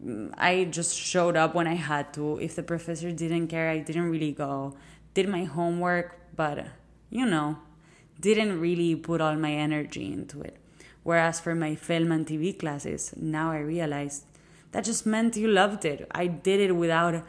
Mm, 0.00 0.32
I 0.38 0.68
just 0.70 0.94
showed 0.94 1.36
up 1.36 1.52
when 1.56 1.66
I 1.66 1.74
had 1.74 2.14
to. 2.14 2.38
If 2.38 2.54
the 2.54 2.62
professor 2.62 3.10
didn't 3.10 3.48
care, 3.48 3.70
I 3.70 3.78
didn't 3.78 4.08
really 4.08 4.30
go. 4.30 4.76
Did 5.14 5.28
my 5.28 5.42
homework, 5.42 6.16
but 6.36 6.64
you 7.10 7.26
know, 7.26 7.58
didn't 8.20 8.60
really 8.60 8.94
put 8.94 9.20
all 9.20 9.34
my 9.34 9.50
energy 9.50 10.12
into 10.12 10.42
it. 10.42 10.56
Whereas 11.02 11.40
for 11.40 11.56
my 11.56 11.74
film 11.74 12.12
and 12.12 12.24
TV 12.24 12.56
classes, 12.56 13.12
now 13.16 13.50
I 13.50 13.58
realized 13.58 14.26
that 14.70 14.84
just 14.84 15.04
meant 15.04 15.36
you 15.36 15.48
loved 15.48 15.86
it. 15.86 16.06
I 16.12 16.28
did 16.28 16.60
it 16.60 16.76
without 16.76 17.24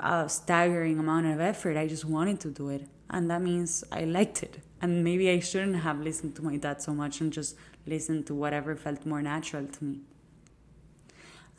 a 0.00 0.26
staggering 0.30 0.98
amount 0.98 1.26
of 1.26 1.38
effort. 1.38 1.76
I 1.76 1.86
just 1.86 2.06
wanted 2.06 2.40
to 2.40 2.50
do 2.50 2.70
it. 2.70 2.88
And 3.10 3.30
that 3.30 3.42
means 3.42 3.84
I 3.92 4.04
liked 4.04 4.42
it. 4.42 4.60
And 4.80 5.02
maybe 5.02 5.30
I 5.30 5.40
shouldn't 5.40 5.76
have 5.76 6.00
listened 6.00 6.36
to 6.36 6.42
my 6.42 6.56
dad 6.56 6.82
so 6.82 6.92
much 6.92 7.20
and 7.20 7.32
just 7.32 7.56
listened 7.86 8.26
to 8.26 8.34
whatever 8.34 8.76
felt 8.76 9.06
more 9.06 9.22
natural 9.22 9.66
to 9.66 9.84
me. 9.84 10.00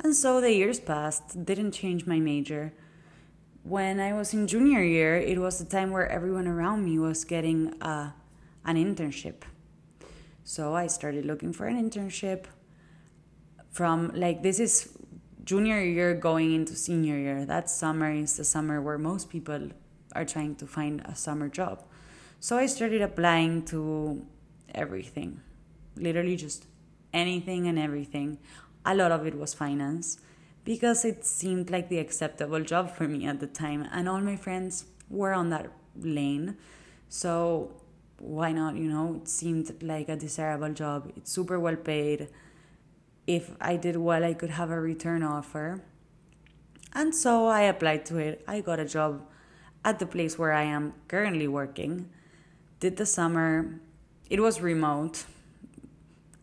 And 0.04 0.16
so 0.16 0.40
the 0.40 0.54
years 0.54 0.80
passed, 0.80 1.44
didn't 1.44 1.72
change 1.72 2.06
my 2.06 2.20
major. 2.20 2.74
When 3.64 4.00
I 4.00 4.14
was 4.14 4.34
in 4.34 4.48
junior 4.48 4.84
year, 4.84 5.18
it 5.18 5.40
was 5.40 5.58
the 5.58 5.66
time 5.66 5.92
where 5.92 6.08
everyone 6.08 6.48
around 6.48 6.86
me 6.86 7.00
was 7.00 7.26
getting 7.26 7.74
uh, 7.82 8.12
an 8.64 8.76
internship. 8.76 9.42
So 10.44 10.76
I 10.76 10.88
started 10.88 11.26
looking 11.26 11.52
for 11.52 11.66
an 11.66 11.78
internship 11.78 12.46
from 13.72 14.12
like 14.16 14.44
this 14.44 14.60
is 14.60 14.98
junior 15.44 15.82
year 15.82 16.14
going 16.14 16.54
into 16.54 16.76
senior 16.76 17.18
year. 17.18 17.46
That 17.46 17.70
summer 17.70 18.12
is 18.12 18.38
the 18.38 18.44
summer 18.44 18.82
where 18.82 18.98
most 18.98 19.30
people 19.30 19.70
are 20.14 20.26
trying 20.26 20.56
to 20.56 20.68
find 20.68 21.02
a 21.02 21.16
summer 21.16 21.50
job. 21.50 21.84
So 22.40 22.58
I 22.58 22.68
started 22.68 23.02
applying 23.02 23.64
to 23.66 24.26
everything, 24.74 25.42
literally 25.96 26.36
just 26.36 26.68
anything 27.12 27.68
and 27.68 27.80
everything. 27.80 28.38
A 28.86 28.94
lot 28.94 29.12
of 29.12 29.26
it 29.26 29.36
was 29.36 29.54
finance 29.54 30.20
because 30.64 31.04
it 31.04 31.26
seemed 31.26 31.72
like 31.72 31.90
the 31.90 31.98
acceptable 31.98 32.62
job 32.62 32.96
for 32.96 33.08
me 33.08 33.26
at 33.26 33.40
the 33.40 33.48
time 33.48 33.88
and 33.92 34.08
all 34.08 34.22
my 34.22 34.36
friends 34.36 34.86
were 35.10 35.34
on 35.34 35.50
that 35.50 35.72
lane. 36.00 36.58
So 37.10 37.72
why 38.20 38.52
not 38.52 38.76
you 38.76 38.90
know? 38.90 39.16
It 39.16 39.28
seemed 39.28 39.82
like 39.82 40.08
a 40.08 40.16
desirable 40.16 40.74
job. 40.74 41.12
It's 41.18 41.32
super 41.32 41.60
well 41.60 41.76
paid. 41.76 42.30
If 43.26 43.52
i 43.60 43.76
did 43.76 43.98
well 43.98 44.24
i 44.24 44.34
could 44.34 44.52
have 44.52 44.70
a 44.70 44.80
return 44.80 45.24
offer. 45.24 45.82
And 46.94 47.16
so 47.16 47.48
i 47.48 47.62
applied 47.62 48.06
to 48.06 48.18
it. 48.18 48.44
I 48.48 48.62
got 48.62 48.80
a 48.80 48.86
job 48.86 49.28
at 49.84 49.98
the 50.00 50.06
place 50.06 50.38
where 50.38 50.54
i 50.54 50.64
am 50.64 50.94
currently 51.08 51.48
working 51.48 52.10
did 52.80 52.98
the 52.98 53.06
summer 53.06 53.80
it 54.30 54.40
was 54.40 54.62
remote 54.62 55.26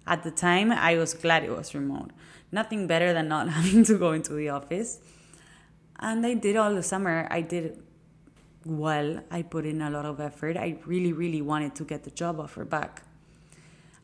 at 0.06 0.22
the 0.22 0.30
time 0.30 0.70
i 0.72 0.96
was 0.96 1.14
glad 1.14 1.42
it 1.44 1.50
was 1.50 1.74
remote 1.74 2.10
nothing 2.54 2.86
better 2.86 3.12
than 3.12 3.28
not 3.28 3.48
having 3.58 3.84
to 3.84 3.98
go 3.98 4.12
into 4.12 4.32
the 4.32 4.48
office. 4.48 5.00
And 5.98 6.24
I 6.24 6.34
did 6.34 6.56
all 6.56 6.74
the 6.74 6.82
summer. 6.82 7.28
I 7.30 7.42
did 7.42 7.82
well. 8.64 9.20
I 9.30 9.42
put 9.42 9.66
in 9.66 9.82
a 9.82 9.90
lot 9.90 10.06
of 10.06 10.20
effort. 10.20 10.56
I 10.56 10.78
really, 10.86 11.12
really 11.12 11.42
wanted 11.42 11.74
to 11.76 11.84
get 11.84 12.04
the 12.04 12.10
job 12.10 12.40
offer 12.40 12.64
back. 12.64 13.02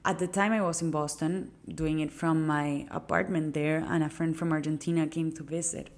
At 0.04 0.18
the 0.18 0.26
time, 0.26 0.52
I 0.52 0.62
was 0.62 0.80
in 0.82 0.90
Boston 0.90 1.50
doing 1.68 2.00
it 2.00 2.10
from 2.10 2.46
my 2.46 2.86
apartment 2.90 3.52
there, 3.52 3.84
and 3.86 4.02
a 4.02 4.08
friend 4.08 4.36
from 4.36 4.50
Argentina 4.50 5.06
came 5.06 5.30
to 5.32 5.42
visit. 5.42 5.90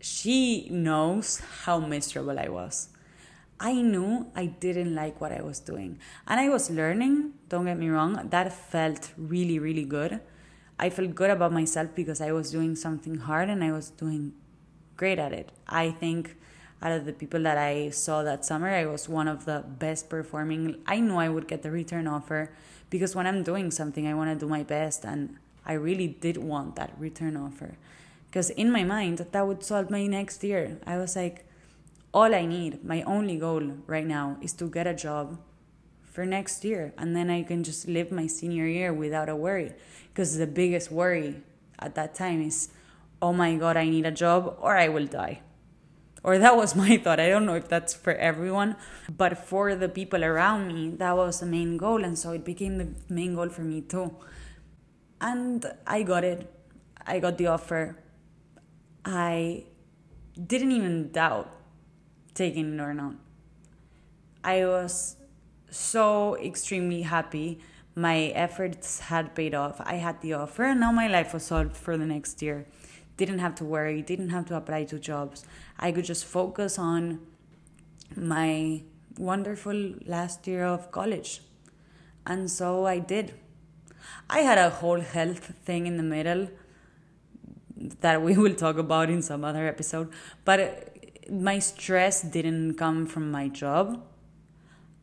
She 0.00 0.68
knows 0.70 1.40
how 1.64 1.80
miserable 1.80 2.38
I 2.38 2.48
was. 2.48 2.90
I 3.58 3.72
knew 3.74 4.30
I 4.34 4.46
didn't 4.46 4.94
like 4.94 5.20
what 5.20 5.32
I 5.32 5.40
was 5.42 5.60
doing. 5.60 5.98
And 6.26 6.38
I 6.38 6.48
was 6.48 6.70
learning, 6.70 7.32
don't 7.48 7.64
get 7.64 7.78
me 7.78 7.88
wrong, 7.88 8.28
that 8.30 8.52
felt 8.52 9.12
really, 9.16 9.58
really 9.58 9.84
good. 9.84 10.20
I 10.78 10.90
felt 10.90 11.14
good 11.14 11.30
about 11.30 11.52
myself 11.52 11.94
because 11.94 12.20
I 12.20 12.32
was 12.32 12.50
doing 12.50 12.76
something 12.76 13.18
hard 13.18 13.48
and 13.48 13.64
I 13.64 13.72
was 13.72 13.90
doing 13.90 14.34
great 14.96 15.18
at 15.18 15.32
it. 15.32 15.52
I 15.66 15.90
think 15.90 16.36
out 16.82 16.92
of 16.92 17.06
the 17.06 17.12
people 17.12 17.42
that 17.44 17.56
I 17.56 17.88
saw 17.90 18.22
that 18.22 18.44
summer, 18.44 18.68
I 18.68 18.84
was 18.84 19.08
one 19.08 19.28
of 19.28 19.46
the 19.46 19.64
best 19.66 20.10
performing. 20.10 20.76
I 20.86 21.00
knew 21.00 21.16
I 21.16 21.30
would 21.30 21.48
get 21.48 21.62
the 21.62 21.70
return 21.70 22.06
offer 22.06 22.52
because 22.90 23.16
when 23.16 23.26
I'm 23.26 23.42
doing 23.42 23.70
something, 23.70 24.06
I 24.06 24.12
want 24.12 24.38
to 24.38 24.44
do 24.44 24.50
my 24.50 24.62
best. 24.62 25.04
And 25.04 25.36
I 25.64 25.72
really 25.72 26.08
did 26.08 26.36
want 26.36 26.76
that 26.76 26.92
return 26.98 27.36
offer 27.38 27.76
because 28.28 28.50
in 28.50 28.70
my 28.70 28.84
mind, 28.84 29.26
that 29.32 29.46
would 29.46 29.64
solve 29.64 29.90
my 29.90 30.06
next 30.06 30.44
year. 30.44 30.76
I 30.86 30.98
was 30.98 31.16
like, 31.16 31.45
all 32.16 32.34
I 32.34 32.46
need, 32.46 32.82
my 32.82 33.02
only 33.02 33.36
goal 33.36 33.60
right 33.86 34.06
now 34.06 34.38
is 34.40 34.54
to 34.54 34.70
get 34.70 34.86
a 34.86 34.94
job 34.94 35.38
for 36.00 36.24
next 36.24 36.64
year 36.64 36.94
and 36.96 37.14
then 37.14 37.28
I 37.28 37.42
can 37.42 37.62
just 37.62 37.86
live 37.86 38.10
my 38.10 38.26
senior 38.26 38.66
year 38.66 38.90
without 38.90 39.28
a 39.28 39.36
worry 39.36 39.74
because 40.08 40.38
the 40.38 40.46
biggest 40.46 40.90
worry 40.90 41.42
at 41.78 41.94
that 41.96 42.14
time 42.14 42.40
is 42.40 42.70
oh 43.20 43.34
my 43.34 43.54
god 43.56 43.76
I 43.76 43.90
need 43.90 44.06
a 44.06 44.10
job 44.10 44.56
or 44.62 44.78
I 44.78 44.88
will 44.88 45.04
die. 45.04 45.42
Or 46.24 46.38
that 46.38 46.56
was 46.56 46.74
my 46.84 46.96
thought. 46.96 47.20
I 47.20 47.28
don't 47.28 47.44
know 47.44 47.54
if 47.54 47.68
that's 47.68 47.92
for 47.92 48.14
everyone 48.14 48.76
but 49.14 49.36
for 49.36 49.74
the 49.74 49.90
people 49.90 50.24
around 50.24 50.68
me 50.68 50.88
that 50.96 51.14
was 51.14 51.40
the 51.40 51.46
main 51.46 51.76
goal 51.76 52.02
and 52.02 52.18
so 52.18 52.32
it 52.32 52.46
became 52.46 52.78
the 52.78 52.88
main 53.10 53.34
goal 53.34 53.50
for 53.50 53.60
me 53.60 53.82
too. 53.82 54.16
And 55.20 55.66
I 55.86 56.02
got 56.02 56.24
it. 56.24 56.50
I 57.04 57.18
got 57.18 57.36
the 57.36 57.48
offer. 57.48 57.98
I 59.04 59.66
didn't 60.46 60.72
even 60.72 61.12
doubt 61.12 61.55
taking 62.36 62.74
it 62.74 62.80
or 62.80 62.94
not 62.94 63.14
I 64.46 64.64
was 64.64 65.16
so 65.70 66.36
extremely 66.36 67.02
happy. 67.02 67.58
My 67.96 68.26
efforts 68.44 69.00
had 69.00 69.34
paid 69.34 69.56
off. 69.56 69.80
I 69.80 69.96
had 69.96 70.20
the 70.20 70.34
offer, 70.34 70.62
and 70.62 70.78
now 70.78 70.92
my 70.92 71.08
life 71.08 71.34
was 71.34 71.42
solved 71.42 71.76
for 71.76 71.96
the 71.98 72.06
next 72.06 72.40
year. 72.42 72.64
Didn't 73.16 73.40
have 73.40 73.56
to 73.56 73.64
worry, 73.64 74.02
didn't 74.02 74.28
have 74.28 74.46
to 74.46 74.56
apply 74.56 74.84
to 74.84 75.00
jobs. 75.00 75.44
I 75.80 75.90
could 75.90 76.04
just 76.04 76.24
focus 76.24 76.78
on 76.78 77.20
my 78.14 78.82
wonderful 79.18 79.94
last 80.06 80.46
year 80.46 80.64
of 80.64 80.92
college. 80.92 81.40
And 82.24 82.48
so 82.48 82.86
I 82.86 83.00
did. 83.00 83.34
I 84.30 84.40
had 84.40 84.58
a 84.58 84.70
whole 84.70 85.00
health 85.00 85.54
thing 85.64 85.88
in 85.88 85.96
the 85.96 86.04
middle 86.04 86.48
that 88.00 88.22
we 88.22 88.36
will 88.36 88.54
talk 88.54 88.78
about 88.78 89.10
in 89.10 89.22
some 89.22 89.44
other 89.44 89.66
episode, 89.66 90.12
but 90.44 90.95
my 91.30 91.58
stress 91.58 92.22
didn't 92.22 92.74
come 92.74 93.06
from 93.06 93.30
my 93.30 93.48
job 93.48 94.02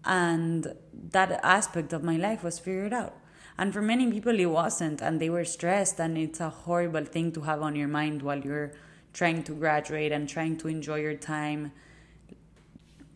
and 0.06 0.74
that 1.12 1.32
aspect 1.44 1.94
of 1.94 2.03
my 2.03 2.18
life 2.18 2.44
was 2.44 2.60
figured 2.60 2.94
out. 2.94 3.15
And 3.58 3.72
for 3.74 3.82
many 3.82 4.12
people 4.12 4.39
it 4.39 4.46
wasn't 4.46 5.01
and 5.01 5.20
they 5.20 5.30
were 5.30 5.46
stressed 5.46 6.00
and 6.00 6.18
it's 6.18 6.39
a 6.39 6.50
horrible 6.50 7.06
thing 7.06 7.32
to 7.34 7.42
have 7.42 7.62
on 7.62 7.75
your 7.75 7.88
mind 7.88 8.22
while 8.22 8.39
you're 8.39 8.74
trying 9.13 9.44
to 9.44 9.53
graduate 9.53 10.12
and 10.12 10.27
trying 10.27 10.58
to 10.58 10.68
enjoy 10.68 11.00
your 11.00 11.13
time. 11.13 11.72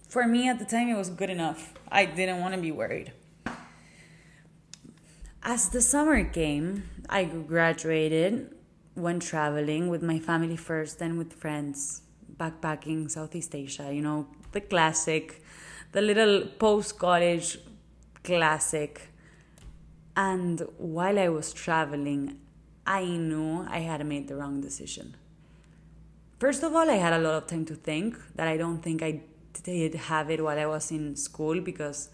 For 0.08 0.28
me 0.28 0.48
at 0.48 0.60
the 0.60 0.66
time 0.66 0.90
it 0.90 0.96
was 0.96 1.10
good 1.10 1.30
enough. 1.30 1.74
I 1.92 2.06
didn't 2.06 2.40
want 2.40 2.54
to 2.54 2.62
be 2.62 2.72
worried. 2.72 3.12
As 5.44 5.70
the 5.70 5.82
summer 5.82 6.24
came 6.24 6.84
i 7.10 7.24
graduated 7.24 8.54
went 8.96 9.22
traveling 9.22 9.88
with 9.88 10.04
my 10.04 10.20
family 10.20 10.58
first 10.58 11.00
then 11.00 11.18
with 11.18 11.32
friends 11.32 12.02
backpacking 12.40 13.10
southeast 13.10 13.56
asia 13.56 13.92
you 13.92 14.02
know 14.02 14.28
the 14.52 14.62
classic 14.62 15.42
the 15.92 16.02
little 16.02 16.46
post 16.60 17.00
college 17.00 17.58
classic. 18.28 19.02
And 20.16 20.62
while 20.78 21.18
I 21.18 21.30
was 21.30 21.54
traveling, 21.54 22.40
I 22.86 23.06
knew 23.06 23.66
I 23.70 23.80
had 23.80 24.06
made 24.06 24.28
the 24.28 24.36
wrong 24.36 24.60
decision. 24.62 25.16
First 26.40 26.64
of 26.64 26.76
all, 26.76 26.90
I 26.90 26.96
had 26.96 27.14
a 27.14 27.20
lot 27.20 27.36
of 27.36 27.48
time 27.48 27.66
to 27.66 27.76
think 27.76 28.18
that 28.36 28.48
I 28.48 28.58
don't 28.58 28.82
think 28.82 29.02
I 29.02 29.22
did 29.64 29.96
have 29.96 30.30
it 30.30 30.44
while 30.44 30.60
I 30.60 30.66
was 30.66 30.92
in 30.92 31.16
school 31.16 31.62
because 31.62 32.10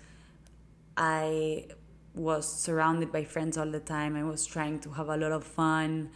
I 0.95 1.67
was 2.13 2.45
surrounded 2.47 3.11
by 3.11 3.23
friends 3.23 3.57
all 3.57 3.71
the 3.77 3.79
time. 3.79 4.15
I 4.15 4.23
was 4.23 4.45
trying 4.45 4.79
to 4.81 4.91
have 4.91 5.09
a 5.09 5.17
lot 5.17 5.31
of 5.31 5.43
fun, 5.43 6.11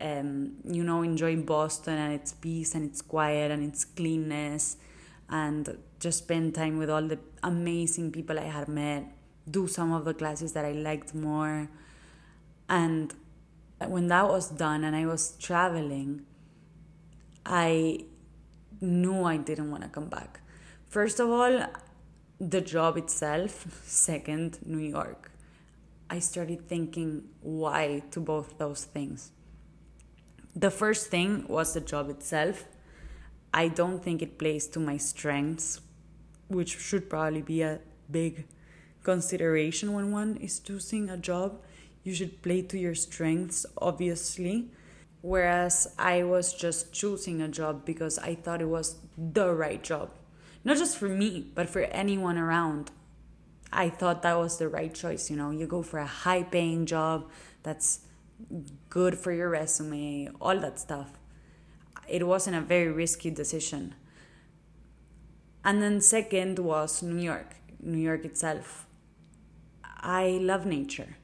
um, 0.00 0.52
you 0.64 0.84
know, 0.84 1.02
enjoying 1.02 1.44
Boston 1.44 1.98
and 1.98 2.12
its 2.12 2.32
peace 2.32 2.74
and 2.74 2.84
its 2.84 3.02
quiet 3.02 3.50
and 3.50 3.62
its 3.62 3.84
cleanness 3.84 4.76
and 5.28 5.78
just 5.98 6.18
spend 6.18 6.54
time 6.54 6.78
with 6.78 6.90
all 6.90 7.02
the 7.02 7.18
amazing 7.42 8.12
people 8.12 8.38
I 8.38 8.44
had 8.44 8.68
met, 8.68 9.04
do 9.50 9.66
some 9.66 9.92
of 9.92 10.04
the 10.04 10.14
classes 10.14 10.52
that 10.52 10.64
I 10.64 10.72
liked 10.72 11.14
more. 11.14 11.68
And 12.68 13.14
when 13.86 14.08
that 14.08 14.28
was 14.28 14.48
done 14.48 14.84
and 14.84 14.94
I 14.94 15.06
was 15.06 15.36
traveling, 15.38 16.24
I 17.44 18.04
knew 18.80 19.24
I 19.24 19.36
didn't 19.36 19.70
want 19.70 19.82
to 19.82 19.88
come 19.88 20.08
back. 20.08 20.40
First 20.88 21.20
of 21.20 21.28
all, 21.30 21.66
the 22.40 22.60
job 22.60 22.96
itself. 22.96 23.82
Second, 23.84 24.58
New 24.64 24.78
York. 24.78 25.30
I 26.08 26.20
started 26.20 26.68
thinking 26.68 27.24
why 27.40 28.02
to 28.12 28.20
both 28.20 28.58
those 28.58 28.84
things. 28.84 29.32
The 30.56 30.70
first 30.70 31.08
thing 31.08 31.46
was 31.48 31.74
the 31.74 31.82
job 31.82 32.08
itself. 32.08 32.64
I 33.52 33.68
don't 33.68 34.02
think 34.02 34.22
it 34.22 34.38
plays 34.38 34.66
to 34.68 34.80
my 34.80 34.96
strengths, 34.96 35.82
which 36.48 36.78
should 36.78 37.10
probably 37.10 37.42
be 37.42 37.60
a 37.60 37.80
big 38.10 38.46
consideration 39.02 39.92
when 39.92 40.12
one 40.12 40.36
is 40.38 40.58
choosing 40.58 41.10
a 41.10 41.18
job. 41.18 41.60
You 42.04 42.14
should 42.14 42.40
play 42.40 42.62
to 42.62 42.78
your 42.78 42.94
strengths, 42.94 43.66
obviously. 43.76 44.70
Whereas 45.20 45.94
I 45.98 46.22
was 46.22 46.54
just 46.54 46.90
choosing 46.90 47.42
a 47.42 47.48
job 47.48 47.84
because 47.84 48.18
I 48.18 48.34
thought 48.34 48.62
it 48.62 48.68
was 48.68 48.96
the 49.18 49.52
right 49.52 49.82
job. 49.82 50.08
Not 50.64 50.78
just 50.78 50.96
for 50.96 51.08
me, 51.08 51.50
but 51.54 51.68
for 51.68 51.82
anyone 51.82 52.38
around. 52.38 52.90
I 53.70 53.90
thought 53.90 54.22
that 54.22 54.38
was 54.38 54.56
the 54.56 54.68
right 54.68 54.94
choice. 54.94 55.28
You 55.28 55.36
know, 55.36 55.50
you 55.50 55.66
go 55.66 55.82
for 55.82 55.98
a 55.98 56.06
high 56.06 56.44
paying 56.44 56.86
job 56.86 57.28
that's 57.62 58.00
good 58.88 59.18
for 59.18 59.32
your 59.32 59.48
resume, 59.50 60.30
all 60.40 60.58
that 60.60 60.78
stuff. 60.78 61.10
It 62.08 62.26
wasn't 62.26 62.56
a 62.56 62.60
very 62.60 62.88
risky 62.88 63.30
decision. 63.30 63.94
And 65.64 65.82
then, 65.82 66.00
second 66.00 66.60
was 66.60 67.02
New 67.02 67.20
York, 67.20 67.56
New 67.80 67.98
York 67.98 68.24
itself. 68.24 68.86
I 69.82 70.38
love 70.40 70.64
nature. 70.66 71.16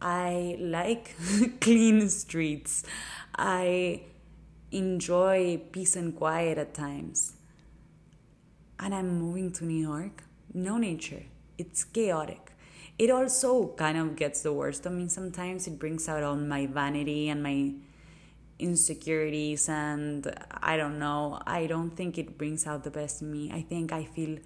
I 0.00 0.56
like 0.58 1.14
clean 1.60 2.08
streets. 2.08 2.84
I 3.36 4.02
enjoy 4.72 5.60
peace 5.72 5.96
and 5.96 6.16
quiet 6.16 6.56
at 6.56 6.72
times. 6.72 7.34
And 8.78 8.94
I'm 8.94 9.18
moving 9.18 9.52
to 9.52 9.66
New 9.66 9.82
York. 9.82 10.24
No 10.54 10.78
nature. 10.78 11.24
It's 11.58 11.84
chaotic 11.84 12.49
it 13.00 13.08
also 13.10 13.68
kind 13.78 13.96
of 13.96 14.14
gets 14.14 14.42
the 14.42 14.52
worst 14.52 14.84
of 14.84 14.92
me 14.92 15.08
sometimes. 15.08 15.66
It 15.66 15.78
brings 15.78 16.06
out 16.06 16.22
all 16.22 16.36
my 16.36 16.66
vanity 16.66 17.30
and 17.30 17.42
my 17.42 17.72
insecurities, 18.58 19.70
and 19.70 20.30
I 20.52 20.76
don't 20.76 20.98
know. 20.98 21.40
I 21.46 21.66
don't 21.66 21.92
think 21.92 22.18
it 22.18 22.36
brings 22.36 22.66
out 22.66 22.84
the 22.84 22.90
best 22.90 23.22
in 23.22 23.32
me. 23.32 23.50
I 23.50 23.62
think 23.62 23.90
I 23.90 24.04
feel 24.04 24.36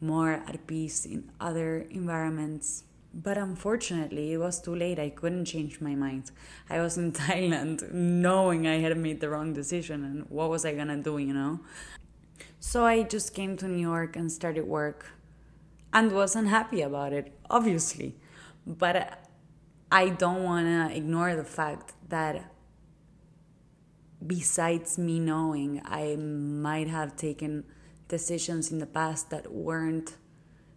more 0.00 0.42
at 0.48 0.66
peace 0.66 1.04
in 1.04 1.30
other 1.42 1.86
environments. 1.90 2.84
But 3.12 3.36
unfortunately, 3.36 4.32
it 4.32 4.38
was 4.38 4.62
too 4.62 4.74
late. 4.74 4.98
I 4.98 5.10
couldn't 5.10 5.44
change 5.44 5.82
my 5.82 5.94
mind. 5.94 6.30
I 6.70 6.80
was 6.80 6.96
in 6.96 7.12
Thailand 7.24 7.92
knowing 7.92 8.66
I 8.66 8.78
had 8.78 8.96
made 8.96 9.20
the 9.20 9.28
wrong 9.28 9.52
decision, 9.52 10.04
and 10.04 10.24
what 10.30 10.48
was 10.48 10.64
I 10.64 10.72
gonna 10.72 10.96
do, 10.96 11.18
you 11.18 11.34
know? 11.34 11.60
So 12.60 12.86
I 12.86 13.02
just 13.02 13.34
came 13.34 13.58
to 13.58 13.68
New 13.68 13.86
York 13.92 14.16
and 14.16 14.32
started 14.32 14.66
work 14.66 15.19
and 15.92 16.12
was 16.12 16.36
unhappy 16.36 16.82
about 16.82 17.12
it, 17.12 17.32
obviously. 17.48 18.16
But 18.66 19.26
I 19.90 20.10
don't 20.10 20.44
want 20.44 20.66
to 20.66 20.96
ignore 20.96 21.34
the 21.34 21.44
fact 21.44 21.94
that 22.08 22.52
besides 24.24 24.98
me 24.98 25.18
knowing 25.18 25.82
I 25.84 26.16
might 26.16 26.88
have 26.88 27.16
taken 27.16 27.64
decisions 28.08 28.70
in 28.70 28.78
the 28.78 28.86
past 28.86 29.30
that 29.30 29.52
weren't 29.52 30.16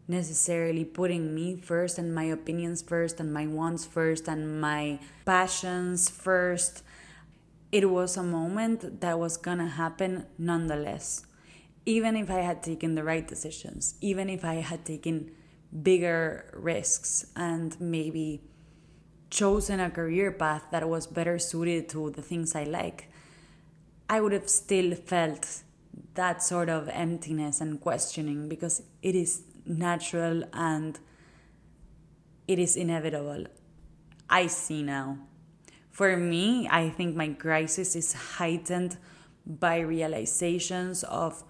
necessarily 0.07 0.85
putting 0.85 1.33
me 1.33 1.55
first 1.55 1.97
and 1.97 2.13
my 2.13 2.23
opinions 2.25 2.81
first 2.81 3.19
and 3.19 3.33
my 3.33 3.47
wants 3.47 3.85
first 3.85 4.27
and 4.27 4.59
my 4.59 4.99
passions 5.25 6.09
first. 6.09 6.83
It 7.71 7.89
was 7.89 8.17
a 8.17 8.23
moment 8.23 9.01
that 9.01 9.19
was 9.19 9.37
gonna 9.37 9.67
happen 9.67 10.25
nonetheless 10.37 11.25
even 11.85 12.15
if 12.15 12.29
I 12.29 12.39
had 12.39 12.63
taken 12.63 12.95
the 12.95 13.03
right 13.03 13.27
decisions, 13.27 13.95
even 14.01 14.29
if 14.29 14.45
I 14.45 14.55
had 14.55 14.85
taken 14.85 15.31
bigger 15.81 16.45
risks 16.53 17.25
and 17.35 17.79
maybe 17.79 18.41
chosen 19.29 19.79
a 19.79 19.89
career 19.89 20.31
path 20.31 20.63
that 20.71 20.87
was 20.87 21.07
better 21.07 21.39
suited 21.39 21.89
to 21.89 22.11
the 22.11 22.21
things 22.21 22.55
I 22.55 22.63
like, 22.63 23.09
I 24.09 24.21
would 24.21 24.31
have 24.31 24.49
still 24.49 24.95
felt 24.95 25.63
that 26.13 26.43
sort 26.43 26.69
of 26.69 26.87
emptiness 26.89 27.59
and 27.61 27.81
questioning 27.81 28.47
because 28.47 28.83
it 29.01 29.15
is 29.15 29.41
natural 29.65 30.43
and 30.53 30.99
it 32.47 32.59
is 32.59 32.75
inevitable. 32.75 33.45
I 34.29 34.47
see 34.47 34.83
now. 34.83 35.17
For 35.91 36.17
me, 36.17 36.67
I 36.69 36.89
think 36.89 37.15
my 37.15 37.29
crisis 37.29 37.95
is 37.95 38.13
heightened 38.13 38.97
by 39.45 39.79
realizations 39.79 41.03
of 41.03 41.43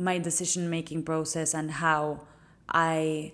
my 0.00 0.18
decision 0.18 0.70
making 0.70 1.02
process 1.04 1.54
and 1.54 1.70
how 1.70 2.26
I 2.68 3.32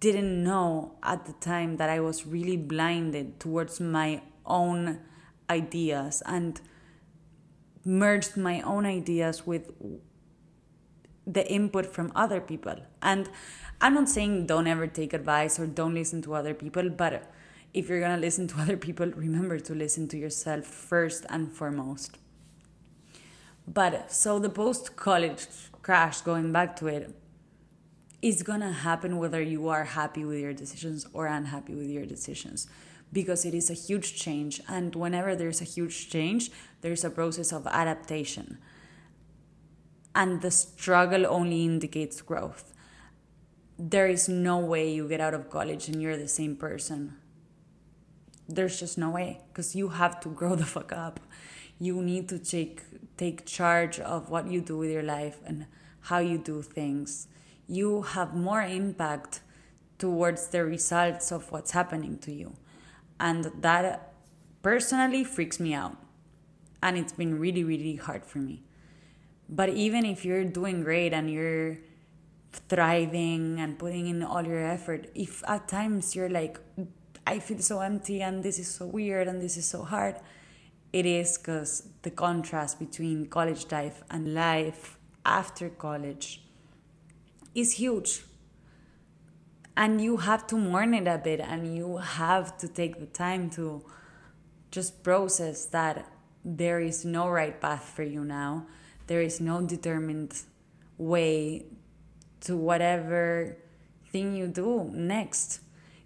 didn't 0.00 0.42
know 0.42 0.96
at 1.02 1.24
the 1.24 1.32
time 1.34 1.76
that 1.76 1.88
I 1.88 2.00
was 2.00 2.26
really 2.26 2.56
blinded 2.56 3.40
towards 3.40 3.80
my 3.80 4.22
own 4.44 5.00
ideas 5.48 6.22
and 6.26 6.60
merged 7.84 8.36
my 8.36 8.60
own 8.62 8.84
ideas 8.84 9.46
with 9.46 9.70
the 11.26 11.48
input 11.50 11.86
from 11.86 12.12
other 12.14 12.40
people. 12.40 12.76
And 13.00 13.28
I'm 13.80 13.94
not 13.94 14.08
saying 14.08 14.46
don't 14.46 14.66
ever 14.66 14.86
take 14.86 15.12
advice 15.12 15.58
or 15.58 15.66
don't 15.66 15.94
listen 15.94 16.22
to 16.22 16.34
other 16.34 16.54
people, 16.54 16.90
but 16.90 17.30
if 17.72 17.88
you're 17.88 18.00
gonna 18.00 18.20
listen 18.20 18.48
to 18.48 18.60
other 18.64 18.76
people, 18.76 19.06
remember 19.06 19.58
to 19.60 19.74
listen 19.74 20.08
to 20.08 20.18
yourself 20.18 20.64
first 20.64 21.24
and 21.30 21.52
foremost. 21.52 22.18
But 23.66 24.12
so 24.12 24.38
the 24.38 24.48
post 24.48 24.96
college 24.96 25.46
crash, 25.82 26.20
going 26.20 26.52
back 26.52 26.76
to 26.76 26.86
it, 26.86 27.14
is 28.22 28.42
gonna 28.42 28.72
happen 28.72 29.18
whether 29.18 29.42
you 29.42 29.68
are 29.68 29.84
happy 29.84 30.24
with 30.24 30.38
your 30.38 30.52
decisions 30.52 31.06
or 31.12 31.26
unhappy 31.26 31.74
with 31.74 31.88
your 31.88 32.06
decisions 32.06 32.66
because 33.12 33.44
it 33.44 33.54
is 33.54 33.70
a 33.70 33.74
huge 33.74 34.16
change. 34.16 34.60
And 34.68 34.94
whenever 34.94 35.36
there's 35.36 35.60
a 35.60 35.64
huge 35.64 36.10
change, 36.10 36.50
there's 36.80 37.04
a 37.04 37.10
process 37.10 37.52
of 37.52 37.66
adaptation. 37.66 38.58
And 40.14 40.40
the 40.42 40.50
struggle 40.50 41.26
only 41.26 41.64
indicates 41.64 42.22
growth. 42.22 42.72
There 43.78 44.06
is 44.06 44.28
no 44.28 44.58
way 44.58 44.92
you 44.92 45.08
get 45.08 45.20
out 45.20 45.34
of 45.34 45.50
college 45.50 45.88
and 45.88 46.00
you're 46.00 46.16
the 46.16 46.28
same 46.28 46.56
person. 46.56 47.16
There's 48.48 48.80
just 48.80 48.96
no 48.96 49.10
way 49.10 49.40
because 49.48 49.76
you 49.76 49.88
have 49.88 50.20
to 50.20 50.28
grow 50.40 50.54
the 50.54 50.64
fuck 50.64 50.92
up 50.92 51.20
you 51.78 52.02
need 52.02 52.28
to 52.28 52.38
take 52.38 52.82
take 53.16 53.46
charge 53.46 53.98
of 53.98 54.30
what 54.30 54.50
you 54.50 54.60
do 54.60 54.78
with 54.78 54.90
your 54.90 55.02
life 55.02 55.40
and 55.46 55.66
how 56.02 56.18
you 56.18 56.38
do 56.38 56.62
things. 56.62 57.28
You 57.66 58.02
have 58.02 58.34
more 58.34 58.62
impact 58.62 59.40
towards 59.98 60.48
the 60.48 60.64
results 60.64 61.32
of 61.32 61.50
what's 61.50 61.72
happening 61.72 62.18
to 62.18 62.32
you. 62.32 62.54
And 63.18 63.50
that 63.60 64.12
personally 64.62 65.24
freaks 65.24 65.58
me 65.58 65.74
out. 65.74 65.96
And 66.82 66.96
it's 66.96 67.12
been 67.12 67.38
really 67.38 67.64
really 67.64 67.96
hard 67.96 68.24
for 68.24 68.38
me. 68.38 68.62
But 69.48 69.70
even 69.70 70.04
if 70.04 70.24
you're 70.24 70.44
doing 70.44 70.82
great 70.82 71.12
and 71.12 71.30
you're 71.30 71.78
thriving 72.68 73.60
and 73.60 73.78
putting 73.78 74.06
in 74.06 74.22
all 74.22 74.42
your 74.42 74.64
effort 74.64 75.10
if 75.14 75.42
at 75.46 75.68
times 75.68 76.16
you're 76.16 76.28
like 76.28 76.58
i 77.26 77.38
feel 77.38 77.58
so 77.58 77.80
empty 77.80 78.22
and 78.22 78.42
this 78.42 78.58
is 78.58 78.68
so 78.68 78.86
weird 78.86 79.28
and 79.28 79.42
this 79.42 79.56
is 79.56 79.66
so 79.66 79.82
hard 79.82 80.16
it 80.96 81.04
is 81.04 81.36
because 81.36 81.88
the 82.00 82.10
contrast 82.10 82.78
between 82.78 83.26
college 83.26 83.70
life 83.70 84.02
and 84.10 84.32
life 84.32 84.96
after 85.26 85.68
college 85.68 86.42
is 87.54 87.72
huge. 87.72 88.22
And 89.76 90.00
you 90.00 90.16
have 90.16 90.46
to 90.46 90.56
mourn 90.56 90.94
it 90.94 91.06
a 91.06 91.18
bit 91.18 91.40
and 91.40 91.76
you 91.76 91.98
have 91.98 92.56
to 92.56 92.66
take 92.66 92.98
the 92.98 93.04
time 93.04 93.50
to 93.50 93.84
just 94.70 95.02
process 95.02 95.66
that 95.66 96.10
there 96.42 96.80
is 96.80 97.04
no 97.04 97.28
right 97.28 97.60
path 97.60 97.84
for 97.94 98.02
you 98.02 98.24
now. 98.24 98.66
There 99.06 99.20
is 99.20 99.38
no 99.38 99.60
determined 99.60 100.32
way 100.96 101.66
to 102.40 102.56
whatever 102.56 103.58
thing 104.12 104.34
you 104.34 104.46
do 104.46 104.90
next. 104.94 105.60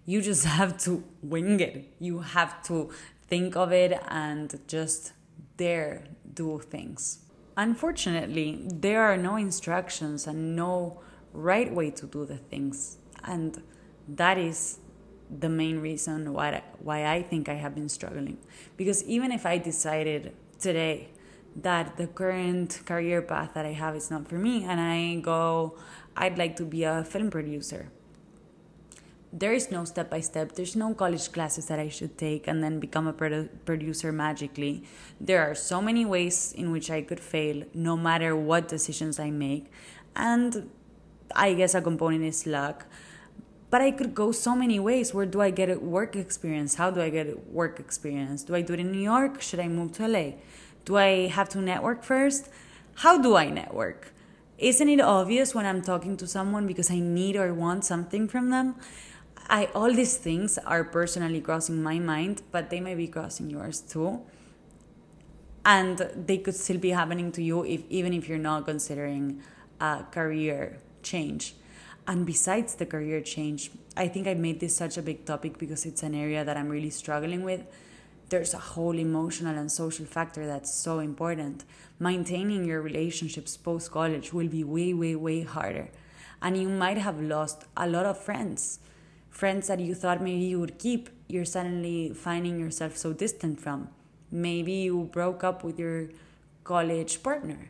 You 0.05 0.21
just 0.21 0.43
have 0.59 0.77
to 0.79 1.01
wing 1.23 1.61
it. 1.61 1.93
You 1.97 2.19
have 2.19 2.61
to 2.63 2.89
think 3.31 3.55
of 3.55 3.71
it 3.71 3.97
and 4.09 4.59
just 4.67 5.13
dare 5.55 6.03
do 6.33 6.59
things. 6.59 7.19
Unfortunately, 7.55 8.59
there 8.65 9.01
are 9.03 9.15
no 9.15 9.37
instructions 9.37 10.27
and 10.27 10.53
no 10.53 10.99
right 11.31 11.73
way 11.73 11.89
to 11.91 12.05
do 12.07 12.25
the 12.25 12.35
things. 12.35 12.97
And 13.23 13.63
that 14.09 14.37
is 14.37 14.79
the 15.29 15.47
main 15.47 15.79
reason 15.79 16.33
why, 16.33 16.61
why 16.79 17.07
I 17.07 17.23
think 17.23 17.47
I 17.47 17.53
have 17.53 17.73
been 17.73 17.87
struggling. 17.87 18.37
Because 18.75 19.01
even 19.05 19.31
if 19.31 19.45
I 19.45 19.57
decided 19.57 20.33
today 20.59 21.07
that 21.55 21.95
the 21.95 22.07
current 22.07 22.81
career 22.85 23.21
path 23.21 23.53
that 23.53 23.65
I 23.65 23.71
have 23.71 23.95
is 23.95 24.11
not 24.11 24.27
for 24.27 24.35
me 24.35 24.65
and 24.65 24.81
I 24.81 25.21
go, 25.21 25.77
I'd 26.17 26.37
like 26.37 26.57
to 26.57 26.65
be 26.65 26.83
a 26.83 27.05
film 27.05 27.29
producer. 27.31 27.91
There 29.33 29.53
is 29.53 29.71
no 29.71 29.85
step 29.85 30.09
by 30.09 30.19
step. 30.19 30.53
There's 30.53 30.75
no 30.75 30.93
college 30.93 31.31
classes 31.31 31.67
that 31.67 31.79
I 31.79 31.87
should 31.87 32.17
take 32.17 32.47
and 32.47 32.63
then 32.63 32.79
become 32.79 33.07
a 33.07 33.13
produ- 33.13 33.49
producer 33.65 34.11
magically. 34.11 34.83
There 35.19 35.41
are 35.41 35.55
so 35.55 35.81
many 35.81 36.05
ways 36.05 36.53
in 36.53 36.71
which 36.71 36.91
I 36.91 37.01
could 37.01 37.19
fail, 37.19 37.63
no 37.73 37.95
matter 37.95 38.35
what 38.35 38.67
decisions 38.67 39.19
I 39.19 39.31
make. 39.31 39.71
And 40.15 40.69
I 41.33 41.53
guess 41.53 41.73
a 41.73 41.81
component 41.81 42.25
is 42.25 42.45
luck. 42.45 42.85
But 43.69 43.81
I 43.81 43.91
could 43.91 44.13
go 44.13 44.33
so 44.33 44.53
many 44.53 44.79
ways. 44.79 45.13
Where 45.13 45.25
do 45.25 45.39
I 45.39 45.49
get 45.49 45.69
a 45.69 45.79
work 45.79 46.17
experience? 46.17 46.75
How 46.75 46.91
do 46.91 47.01
I 47.01 47.09
get 47.09 47.49
work 47.49 47.79
experience? 47.79 48.43
Do 48.43 48.53
I 48.53 48.61
do 48.61 48.73
it 48.73 48.81
in 48.81 48.91
New 48.91 48.99
York? 49.01 49.41
Should 49.41 49.61
I 49.61 49.69
move 49.69 49.93
to 49.93 50.07
LA? 50.09 50.31
Do 50.83 50.97
I 50.97 51.27
have 51.27 51.47
to 51.49 51.61
network 51.61 52.03
first? 52.03 52.49
How 52.95 53.17
do 53.17 53.37
I 53.37 53.49
network? 53.49 54.13
Isn't 54.57 54.89
it 54.89 54.99
obvious 54.99 55.55
when 55.55 55.65
I'm 55.65 55.81
talking 55.81 56.17
to 56.17 56.27
someone 56.27 56.67
because 56.67 56.91
I 56.91 56.99
need 56.99 57.37
or 57.37 57.53
want 57.53 57.85
something 57.85 58.27
from 58.27 58.49
them? 58.49 58.75
I 59.49 59.69
all 59.75 59.93
these 59.93 60.17
things 60.17 60.57
are 60.59 60.83
personally 60.83 61.41
crossing 61.41 61.81
my 61.83 61.99
mind, 61.99 62.41
but 62.51 62.69
they 62.69 62.79
may 62.79 62.95
be 62.95 63.07
crossing 63.07 63.49
yours 63.49 63.81
too. 63.81 64.21
And 65.65 66.09
they 66.15 66.37
could 66.37 66.55
still 66.55 66.77
be 66.77 66.89
happening 66.89 67.31
to 67.33 67.43
you 67.43 67.63
if 67.63 67.83
even 67.89 68.13
if 68.13 68.27
you're 68.27 68.37
not 68.37 68.65
considering 68.65 69.41
a 69.79 70.03
career 70.11 70.79
change. 71.03 71.55
And 72.07 72.25
besides 72.25 72.75
the 72.75 72.85
career 72.85 73.21
change, 73.21 73.71
I 73.95 74.07
think 74.07 74.27
I 74.27 74.33
made 74.33 74.59
this 74.59 74.75
such 74.75 74.97
a 74.97 75.01
big 75.01 75.25
topic 75.25 75.57
because 75.57 75.85
it's 75.85 76.01
an 76.01 76.15
area 76.15 76.43
that 76.43 76.57
I'm 76.57 76.69
really 76.69 76.89
struggling 76.89 77.43
with. 77.43 77.61
There's 78.29 78.53
a 78.53 78.57
whole 78.57 78.97
emotional 78.97 79.57
and 79.57 79.71
social 79.71 80.05
factor 80.05 80.47
that's 80.47 80.73
so 80.73 80.99
important. 80.99 81.65
Maintaining 81.99 82.65
your 82.65 82.81
relationships 82.81 83.57
post 83.57 83.91
college 83.91 84.33
will 84.33 84.47
be 84.47 84.63
way, 84.63 84.93
way, 84.93 85.15
way 85.15 85.43
harder. 85.43 85.89
And 86.41 86.57
you 86.57 86.69
might 86.69 86.97
have 86.97 87.21
lost 87.21 87.65
a 87.77 87.87
lot 87.87 88.05
of 88.05 88.17
friends 88.17 88.79
friends 89.31 89.67
that 89.67 89.79
you 89.79 89.95
thought 89.95 90.21
maybe 90.21 90.43
you 90.43 90.59
would 90.59 90.77
keep, 90.77 91.09
you're 91.27 91.45
suddenly 91.45 92.13
finding 92.13 92.59
yourself 92.59 92.97
so 92.97 93.13
distant 93.13 93.59
from. 93.59 93.87
Maybe 94.29 94.73
you 94.73 95.09
broke 95.11 95.43
up 95.43 95.63
with 95.63 95.79
your 95.79 96.09
college 96.63 97.23
partner. 97.23 97.69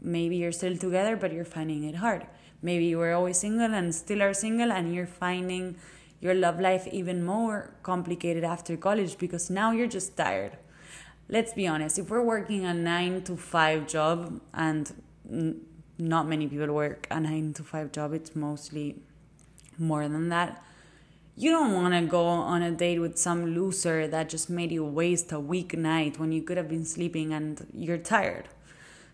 Maybe 0.00 0.36
you're 0.36 0.52
still 0.52 0.76
together, 0.76 1.16
but 1.16 1.32
you're 1.32 1.44
finding 1.44 1.84
it 1.84 1.96
hard. 1.96 2.26
Maybe 2.62 2.84
you 2.84 2.98
were 2.98 3.12
always 3.12 3.38
single 3.38 3.74
and 3.74 3.94
still 3.94 4.22
are 4.22 4.34
single, 4.34 4.70
and 4.70 4.94
you're 4.94 5.06
finding 5.06 5.76
your 6.20 6.34
love 6.34 6.60
life 6.60 6.86
even 6.86 7.24
more 7.24 7.74
complicated 7.82 8.44
after 8.44 8.76
college 8.76 9.16
because 9.18 9.48
now 9.48 9.72
you're 9.72 9.86
just 9.86 10.16
tired. 10.16 10.58
Let's 11.28 11.54
be 11.54 11.66
honest, 11.66 11.98
if 11.98 12.10
we're 12.10 12.22
working 12.22 12.66
a 12.66 12.74
nine 12.74 13.22
to 13.22 13.36
five 13.36 13.86
job, 13.86 14.40
and 14.52 14.92
not 15.98 16.28
many 16.28 16.46
people 16.46 16.74
work 16.74 17.06
a 17.10 17.20
nine 17.20 17.54
to 17.54 17.62
five 17.62 17.92
job, 17.92 18.12
it's 18.12 18.36
mostly 18.36 18.96
more 19.78 20.06
than 20.08 20.28
that 20.28 20.62
you 21.40 21.50
don't 21.50 21.72
want 21.72 21.94
to 21.94 22.02
go 22.02 22.26
on 22.26 22.60
a 22.60 22.70
date 22.70 22.98
with 22.98 23.16
some 23.16 23.54
loser 23.54 24.06
that 24.06 24.28
just 24.28 24.50
made 24.50 24.70
you 24.70 24.84
waste 24.84 25.32
a 25.32 25.40
week 25.40 25.74
night 25.74 26.18
when 26.18 26.32
you 26.32 26.42
could 26.42 26.58
have 26.58 26.68
been 26.68 26.84
sleeping 26.84 27.32
and 27.32 27.66
you're 27.72 27.96
tired. 27.96 28.46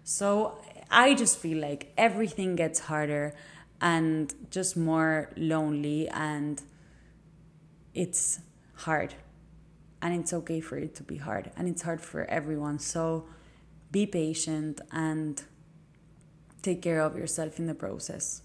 So 0.02 0.58
I 0.90 1.14
just 1.14 1.38
feel 1.38 1.58
like 1.58 1.92
everything 1.96 2.56
gets 2.56 2.80
harder 2.80 3.32
and 3.80 4.34
just 4.50 4.76
more 4.76 5.30
lonely 5.36 6.08
and 6.08 6.60
it's 7.94 8.40
hard. 8.74 9.14
And 10.02 10.12
it's 10.12 10.32
okay 10.32 10.60
for 10.60 10.76
it 10.78 10.96
to 10.96 11.04
be 11.04 11.18
hard 11.18 11.52
and 11.56 11.68
it's 11.68 11.82
hard 11.82 12.00
for 12.00 12.24
everyone. 12.24 12.80
So 12.80 13.26
be 13.92 14.04
patient 14.04 14.80
and 14.90 15.40
take 16.60 16.82
care 16.82 17.02
of 17.02 17.16
yourself 17.16 17.60
in 17.60 17.68
the 17.68 17.74
process. 17.74 18.42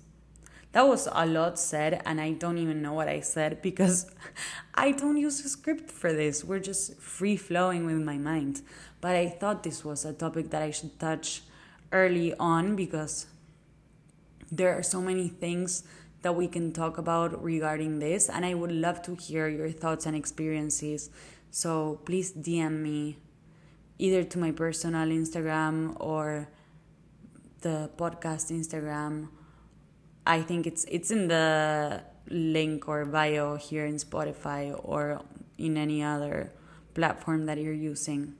That 0.74 0.88
was 0.88 1.08
a 1.12 1.26
lot 1.26 1.60
said, 1.60 2.02
and 2.06 2.22
I 2.22 2.32
don't 2.32 2.58
even 2.58 2.82
know 2.82 2.94
what 2.94 3.10
I 3.10 3.20
said 3.20 3.62
because 3.62 4.10
I 4.74 4.92
don't 4.92 5.18
use 5.18 5.44
a 5.44 5.50
script 5.50 5.92
for 5.92 6.14
this. 6.14 6.46
We're 6.46 6.60
just 6.60 6.98
free 6.98 7.36
flowing 7.36 7.86
with 7.86 7.98
my 7.98 8.18
mind. 8.18 8.62
But 9.02 9.16
I 9.16 9.28
thought 9.28 9.64
this 9.64 9.84
was 9.84 10.06
a 10.06 10.14
topic 10.14 10.50
that 10.52 10.62
I 10.62 10.72
should 10.72 10.98
touch 10.98 11.44
early 11.92 12.34
on 12.36 12.78
because 12.78 13.28
there 14.50 14.78
are 14.78 14.84
so 14.84 15.02
many 15.02 15.28
things 15.28 15.84
that 16.22 16.36
we 16.36 16.48
can 16.48 16.72
talk 16.72 16.98
about 16.98 17.44
regarding 17.44 18.00
this, 18.00 18.30
and 18.30 18.46
I 18.46 18.54
would 18.54 18.72
love 18.72 19.02
to 19.04 19.16
hear 19.16 19.50
your 19.50 19.72
thoughts 19.72 20.06
and 20.06 20.16
experiences. 20.16 21.10
So 21.50 22.00
please 22.06 22.32
DM 22.32 22.82
me 22.82 23.18
either 23.98 24.24
to 24.24 24.40
my 24.40 24.52
personal 24.52 25.08
Instagram 25.08 25.98
or 26.00 26.48
the 27.62 27.90
podcast 27.98 28.52
Instagram 28.52 29.30
I 30.26 30.42
think 30.42 30.68
it's 30.68 30.86
it's 30.86 31.12
in 31.12 31.28
the 31.28 32.04
link 32.30 32.88
or 32.88 33.06
bio 33.06 33.56
here 33.56 33.86
in 33.86 33.96
Spotify 33.96 34.80
or 34.84 35.22
in 35.58 35.78
any 35.78 36.04
other 36.04 36.52
platform 36.94 37.46
that 37.46 37.58
you're 37.58 37.74
using. 37.74 38.36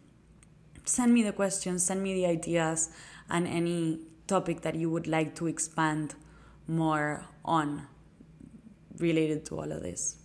Send 0.86 1.14
me 1.14 1.24
the 1.24 1.32
questions, 1.32 1.84
send 1.84 2.02
me 2.04 2.14
the 2.14 2.26
ideas, 2.26 2.90
and 3.30 3.48
any 3.48 4.00
topic 4.28 4.62
that 4.62 4.76
you 4.76 4.90
would 4.90 5.08
like 5.08 5.36
to 5.36 5.48
expand 5.48 6.16
more 6.68 7.26
on 7.44 7.88
related 8.98 9.46
to 9.46 9.60
all 9.60 9.72
of 9.72 9.82
this. 9.82 10.18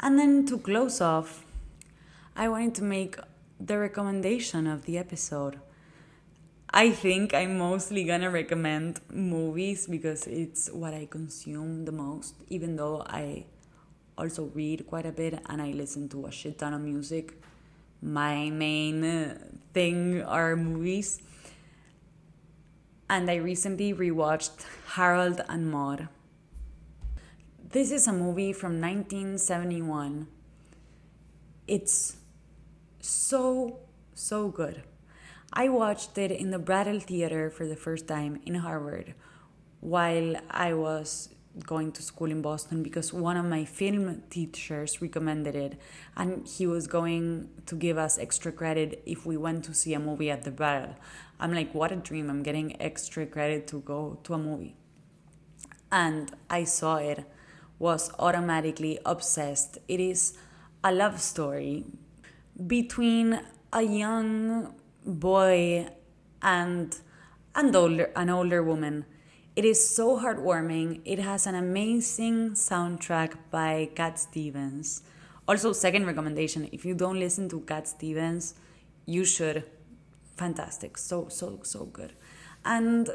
And 0.00 0.18
then 0.18 0.46
to 0.46 0.58
close 0.58 1.00
off, 1.00 1.44
I 2.36 2.48
wanted 2.48 2.74
to 2.76 2.84
make 2.84 3.16
the 3.58 3.78
recommendation 3.78 4.66
of 4.66 4.84
the 4.84 4.98
episode. 4.98 5.58
I 6.70 6.90
think 6.90 7.32
I'm 7.32 7.56
mostly 7.56 8.04
gonna 8.04 8.30
recommend 8.30 9.00
movies 9.10 9.86
because 9.86 10.26
it's 10.26 10.70
what 10.70 10.92
I 10.92 11.06
consume 11.06 11.86
the 11.86 11.92
most, 11.92 12.34
even 12.48 12.76
though 12.76 13.02
I 13.06 13.46
also 14.18 14.50
read 14.54 14.86
quite 14.86 15.06
a 15.06 15.12
bit 15.12 15.40
and 15.46 15.62
I 15.62 15.70
listen 15.70 16.10
to 16.10 16.26
a 16.26 16.30
shit 16.30 16.58
ton 16.58 16.74
of 16.74 16.82
music. 16.82 17.40
My 18.02 18.50
main 18.50 19.02
uh, 19.02 19.38
thing 19.72 20.22
are 20.22 20.56
movies. 20.56 21.22
And 23.08 23.30
I 23.30 23.36
recently 23.36 23.94
rewatched 23.94 24.66
Harold 24.88 25.40
and 25.48 25.70
Maude. 25.70 26.08
This 27.70 27.90
is 27.90 28.06
a 28.06 28.12
movie 28.12 28.52
from 28.52 28.80
1971. 28.80 30.26
It's 31.66 32.16
so, 33.00 33.78
so 34.12 34.48
good. 34.48 34.82
I 35.52 35.68
watched 35.68 36.18
it 36.18 36.30
in 36.30 36.50
the 36.50 36.58
Brattle 36.58 37.00
Theater 37.00 37.50
for 37.50 37.66
the 37.66 37.76
first 37.76 38.06
time 38.06 38.40
in 38.44 38.56
Harvard 38.56 39.14
while 39.80 40.36
I 40.50 40.74
was 40.74 41.30
going 41.66 41.90
to 41.92 42.02
school 42.02 42.30
in 42.30 42.42
Boston 42.42 42.82
because 42.82 43.12
one 43.12 43.36
of 43.36 43.44
my 43.44 43.64
film 43.64 44.22
teachers 44.30 45.02
recommended 45.02 45.56
it 45.56 45.80
and 46.16 46.46
he 46.46 46.66
was 46.66 46.86
going 46.86 47.48
to 47.66 47.74
give 47.74 47.98
us 47.98 48.18
extra 48.18 48.52
credit 48.52 49.02
if 49.06 49.26
we 49.26 49.36
went 49.36 49.64
to 49.64 49.74
see 49.74 49.94
a 49.94 49.98
movie 49.98 50.30
at 50.30 50.42
the 50.44 50.50
Brattle. 50.50 50.94
I'm 51.40 51.54
like, 51.54 51.74
what 51.74 51.92
a 51.92 51.96
dream! 51.96 52.30
I'm 52.30 52.42
getting 52.42 52.80
extra 52.80 53.26
credit 53.26 53.66
to 53.68 53.80
go 53.80 54.18
to 54.24 54.34
a 54.34 54.38
movie. 54.38 54.76
And 55.90 56.30
I 56.50 56.64
saw 56.64 56.96
it, 56.96 57.24
was 57.78 58.12
automatically 58.18 58.98
obsessed. 59.06 59.78
It 59.88 60.00
is 60.00 60.36
a 60.84 60.92
love 60.92 61.20
story 61.20 61.84
between 62.66 63.40
a 63.72 63.82
young 63.82 64.74
boy 65.08 65.88
and 66.42 66.96
and 67.54 67.74
older 67.74 68.10
an 68.14 68.30
older 68.30 68.62
woman. 68.62 69.06
It 69.56 69.64
is 69.64 69.80
so 69.96 70.20
heartwarming. 70.20 71.00
It 71.04 71.18
has 71.18 71.46
an 71.46 71.56
amazing 71.56 72.50
soundtrack 72.52 73.34
by 73.50 73.90
Cat 73.96 74.18
Stevens. 74.20 75.02
Also, 75.48 75.72
second 75.72 76.06
recommendation: 76.06 76.68
if 76.70 76.84
you 76.84 76.94
don't 76.94 77.18
listen 77.18 77.48
to 77.48 77.60
Cat 77.60 77.88
Stevens, 77.88 78.54
you 79.06 79.24
should. 79.24 79.64
Fantastic, 80.36 80.96
so 80.96 81.28
so 81.28 81.60
so 81.64 81.86
good, 81.86 82.12
and 82.64 83.10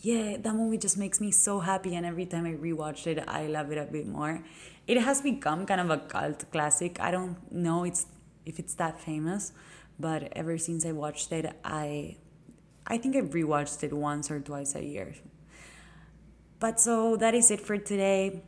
yeah, 0.00 0.36
that 0.36 0.54
movie 0.54 0.78
just 0.78 0.96
makes 0.96 1.20
me 1.20 1.32
so 1.32 1.58
happy. 1.58 1.96
And 1.96 2.06
every 2.06 2.26
time 2.26 2.46
I 2.46 2.52
rewatch 2.52 3.06
it, 3.06 3.24
I 3.26 3.46
love 3.46 3.72
it 3.72 3.78
a 3.78 3.84
bit 3.84 4.06
more. 4.06 4.44
It 4.86 5.00
has 5.00 5.20
become 5.20 5.66
kind 5.66 5.80
of 5.80 5.90
a 5.90 5.98
cult 5.98 6.50
classic. 6.52 7.00
I 7.00 7.10
don't 7.10 7.36
know 7.50 7.84
it's 7.84 8.06
if 8.46 8.58
it's 8.58 8.74
that 8.74 9.00
famous, 9.00 9.52
but 9.98 10.32
ever 10.36 10.58
since 10.58 10.86
I 10.86 10.92
watched 10.92 11.32
it, 11.32 11.56
I 11.64 12.16
I 12.86 12.96
think 12.96 13.16
I've 13.16 13.30
rewatched 13.30 13.82
it 13.82 13.92
once 13.92 14.30
or 14.30 14.40
twice 14.40 14.74
a 14.74 14.82
year. 14.82 15.14
But 16.58 16.80
so 16.80 17.16
that 17.16 17.34
is 17.34 17.50
it 17.50 17.60
for 17.60 17.76
today. 17.76 18.42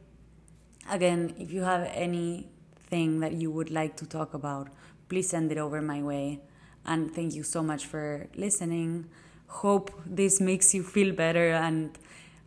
Again, 0.91 1.35
if 1.39 1.53
you 1.53 1.63
have 1.63 1.89
anything 1.93 3.21
that 3.21 3.35
you 3.35 3.51
would 3.51 3.71
like 3.71 3.97
to 3.99 4.07
talk 4.07 4.35
about, 4.35 4.69
please 5.09 5.29
send 5.29 5.53
it 5.53 5.59
over 5.59 5.83
my 5.83 6.03
way. 6.03 6.41
And 6.87 7.15
thank 7.15 7.35
you 7.35 7.43
so 7.43 7.63
much 7.63 7.85
for 7.85 8.29
listening. 8.35 9.11
Hope 9.47 9.91
this 10.07 10.41
makes 10.41 10.75
you 10.75 10.83
feel 10.83 11.15
better 11.15 11.51
and 11.51 11.97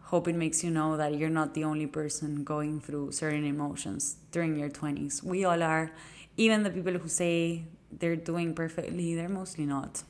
hope 0.02 0.28
it 0.28 0.36
makes 0.36 0.64
you 0.64 0.72
know 0.72 0.98
that 0.98 1.16
you're 1.16 1.30
not 1.30 1.54
the 1.54 1.64
only 1.64 1.88
person 1.88 2.44
going 2.44 2.82
through 2.82 3.12
certain 3.12 3.46
emotions 3.46 4.18
during 4.32 4.58
your 4.58 4.70
20s. 4.70 5.24
We 5.24 5.46
all 5.46 5.62
are. 5.62 5.92
Even 6.38 6.64
the 6.64 6.72
people 6.72 6.94
who 6.94 7.08
say 7.08 7.66
they're 8.00 8.16
doing 8.16 8.54
perfectly, 8.54 9.16
they're 9.16 9.30
mostly 9.30 9.66
not. 9.66 10.04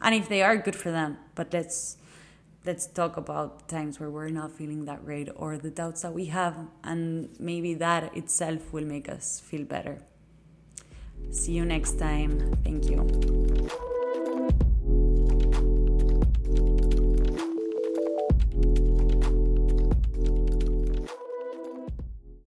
And 0.00 0.14
if 0.14 0.28
they 0.28 0.42
are, 0.42 0.56
good 0.56 0.76
for 0.76 0.90
them. 0.90 1.18
But 1.34 1.52
let's 1.52 1.96
let's 2.66 2.86
talk 2.86 3.16
about 3.16 3.68
times 3.68 3.98
where 3.98 4.10
we're 4.10 4.28
not 4.28 4.52
feeling 4.52 4.84
that 4.84 5.04
great 5.04 5.28
or 5.34 5.56
the 5.56 5.70
doubts 5.70 6.02
that 6.02 6.12
we 6.12 6.26
have, 6.26 6.56
and 6.84 7.28
maybe 7.38 7.74
that 7.74 8.16
itself 8.16 8.72
will 8.72 8.84
make 8.84 9.08
us 9.08 9.40
feel 9.40 9.64
better. 9.64 9.98
See 11.30 11.52
you 11.52 11.64
next 11.64 11.98
time. 11.98 12.56
Thank 12.64 12.90
you. 12.90 13.88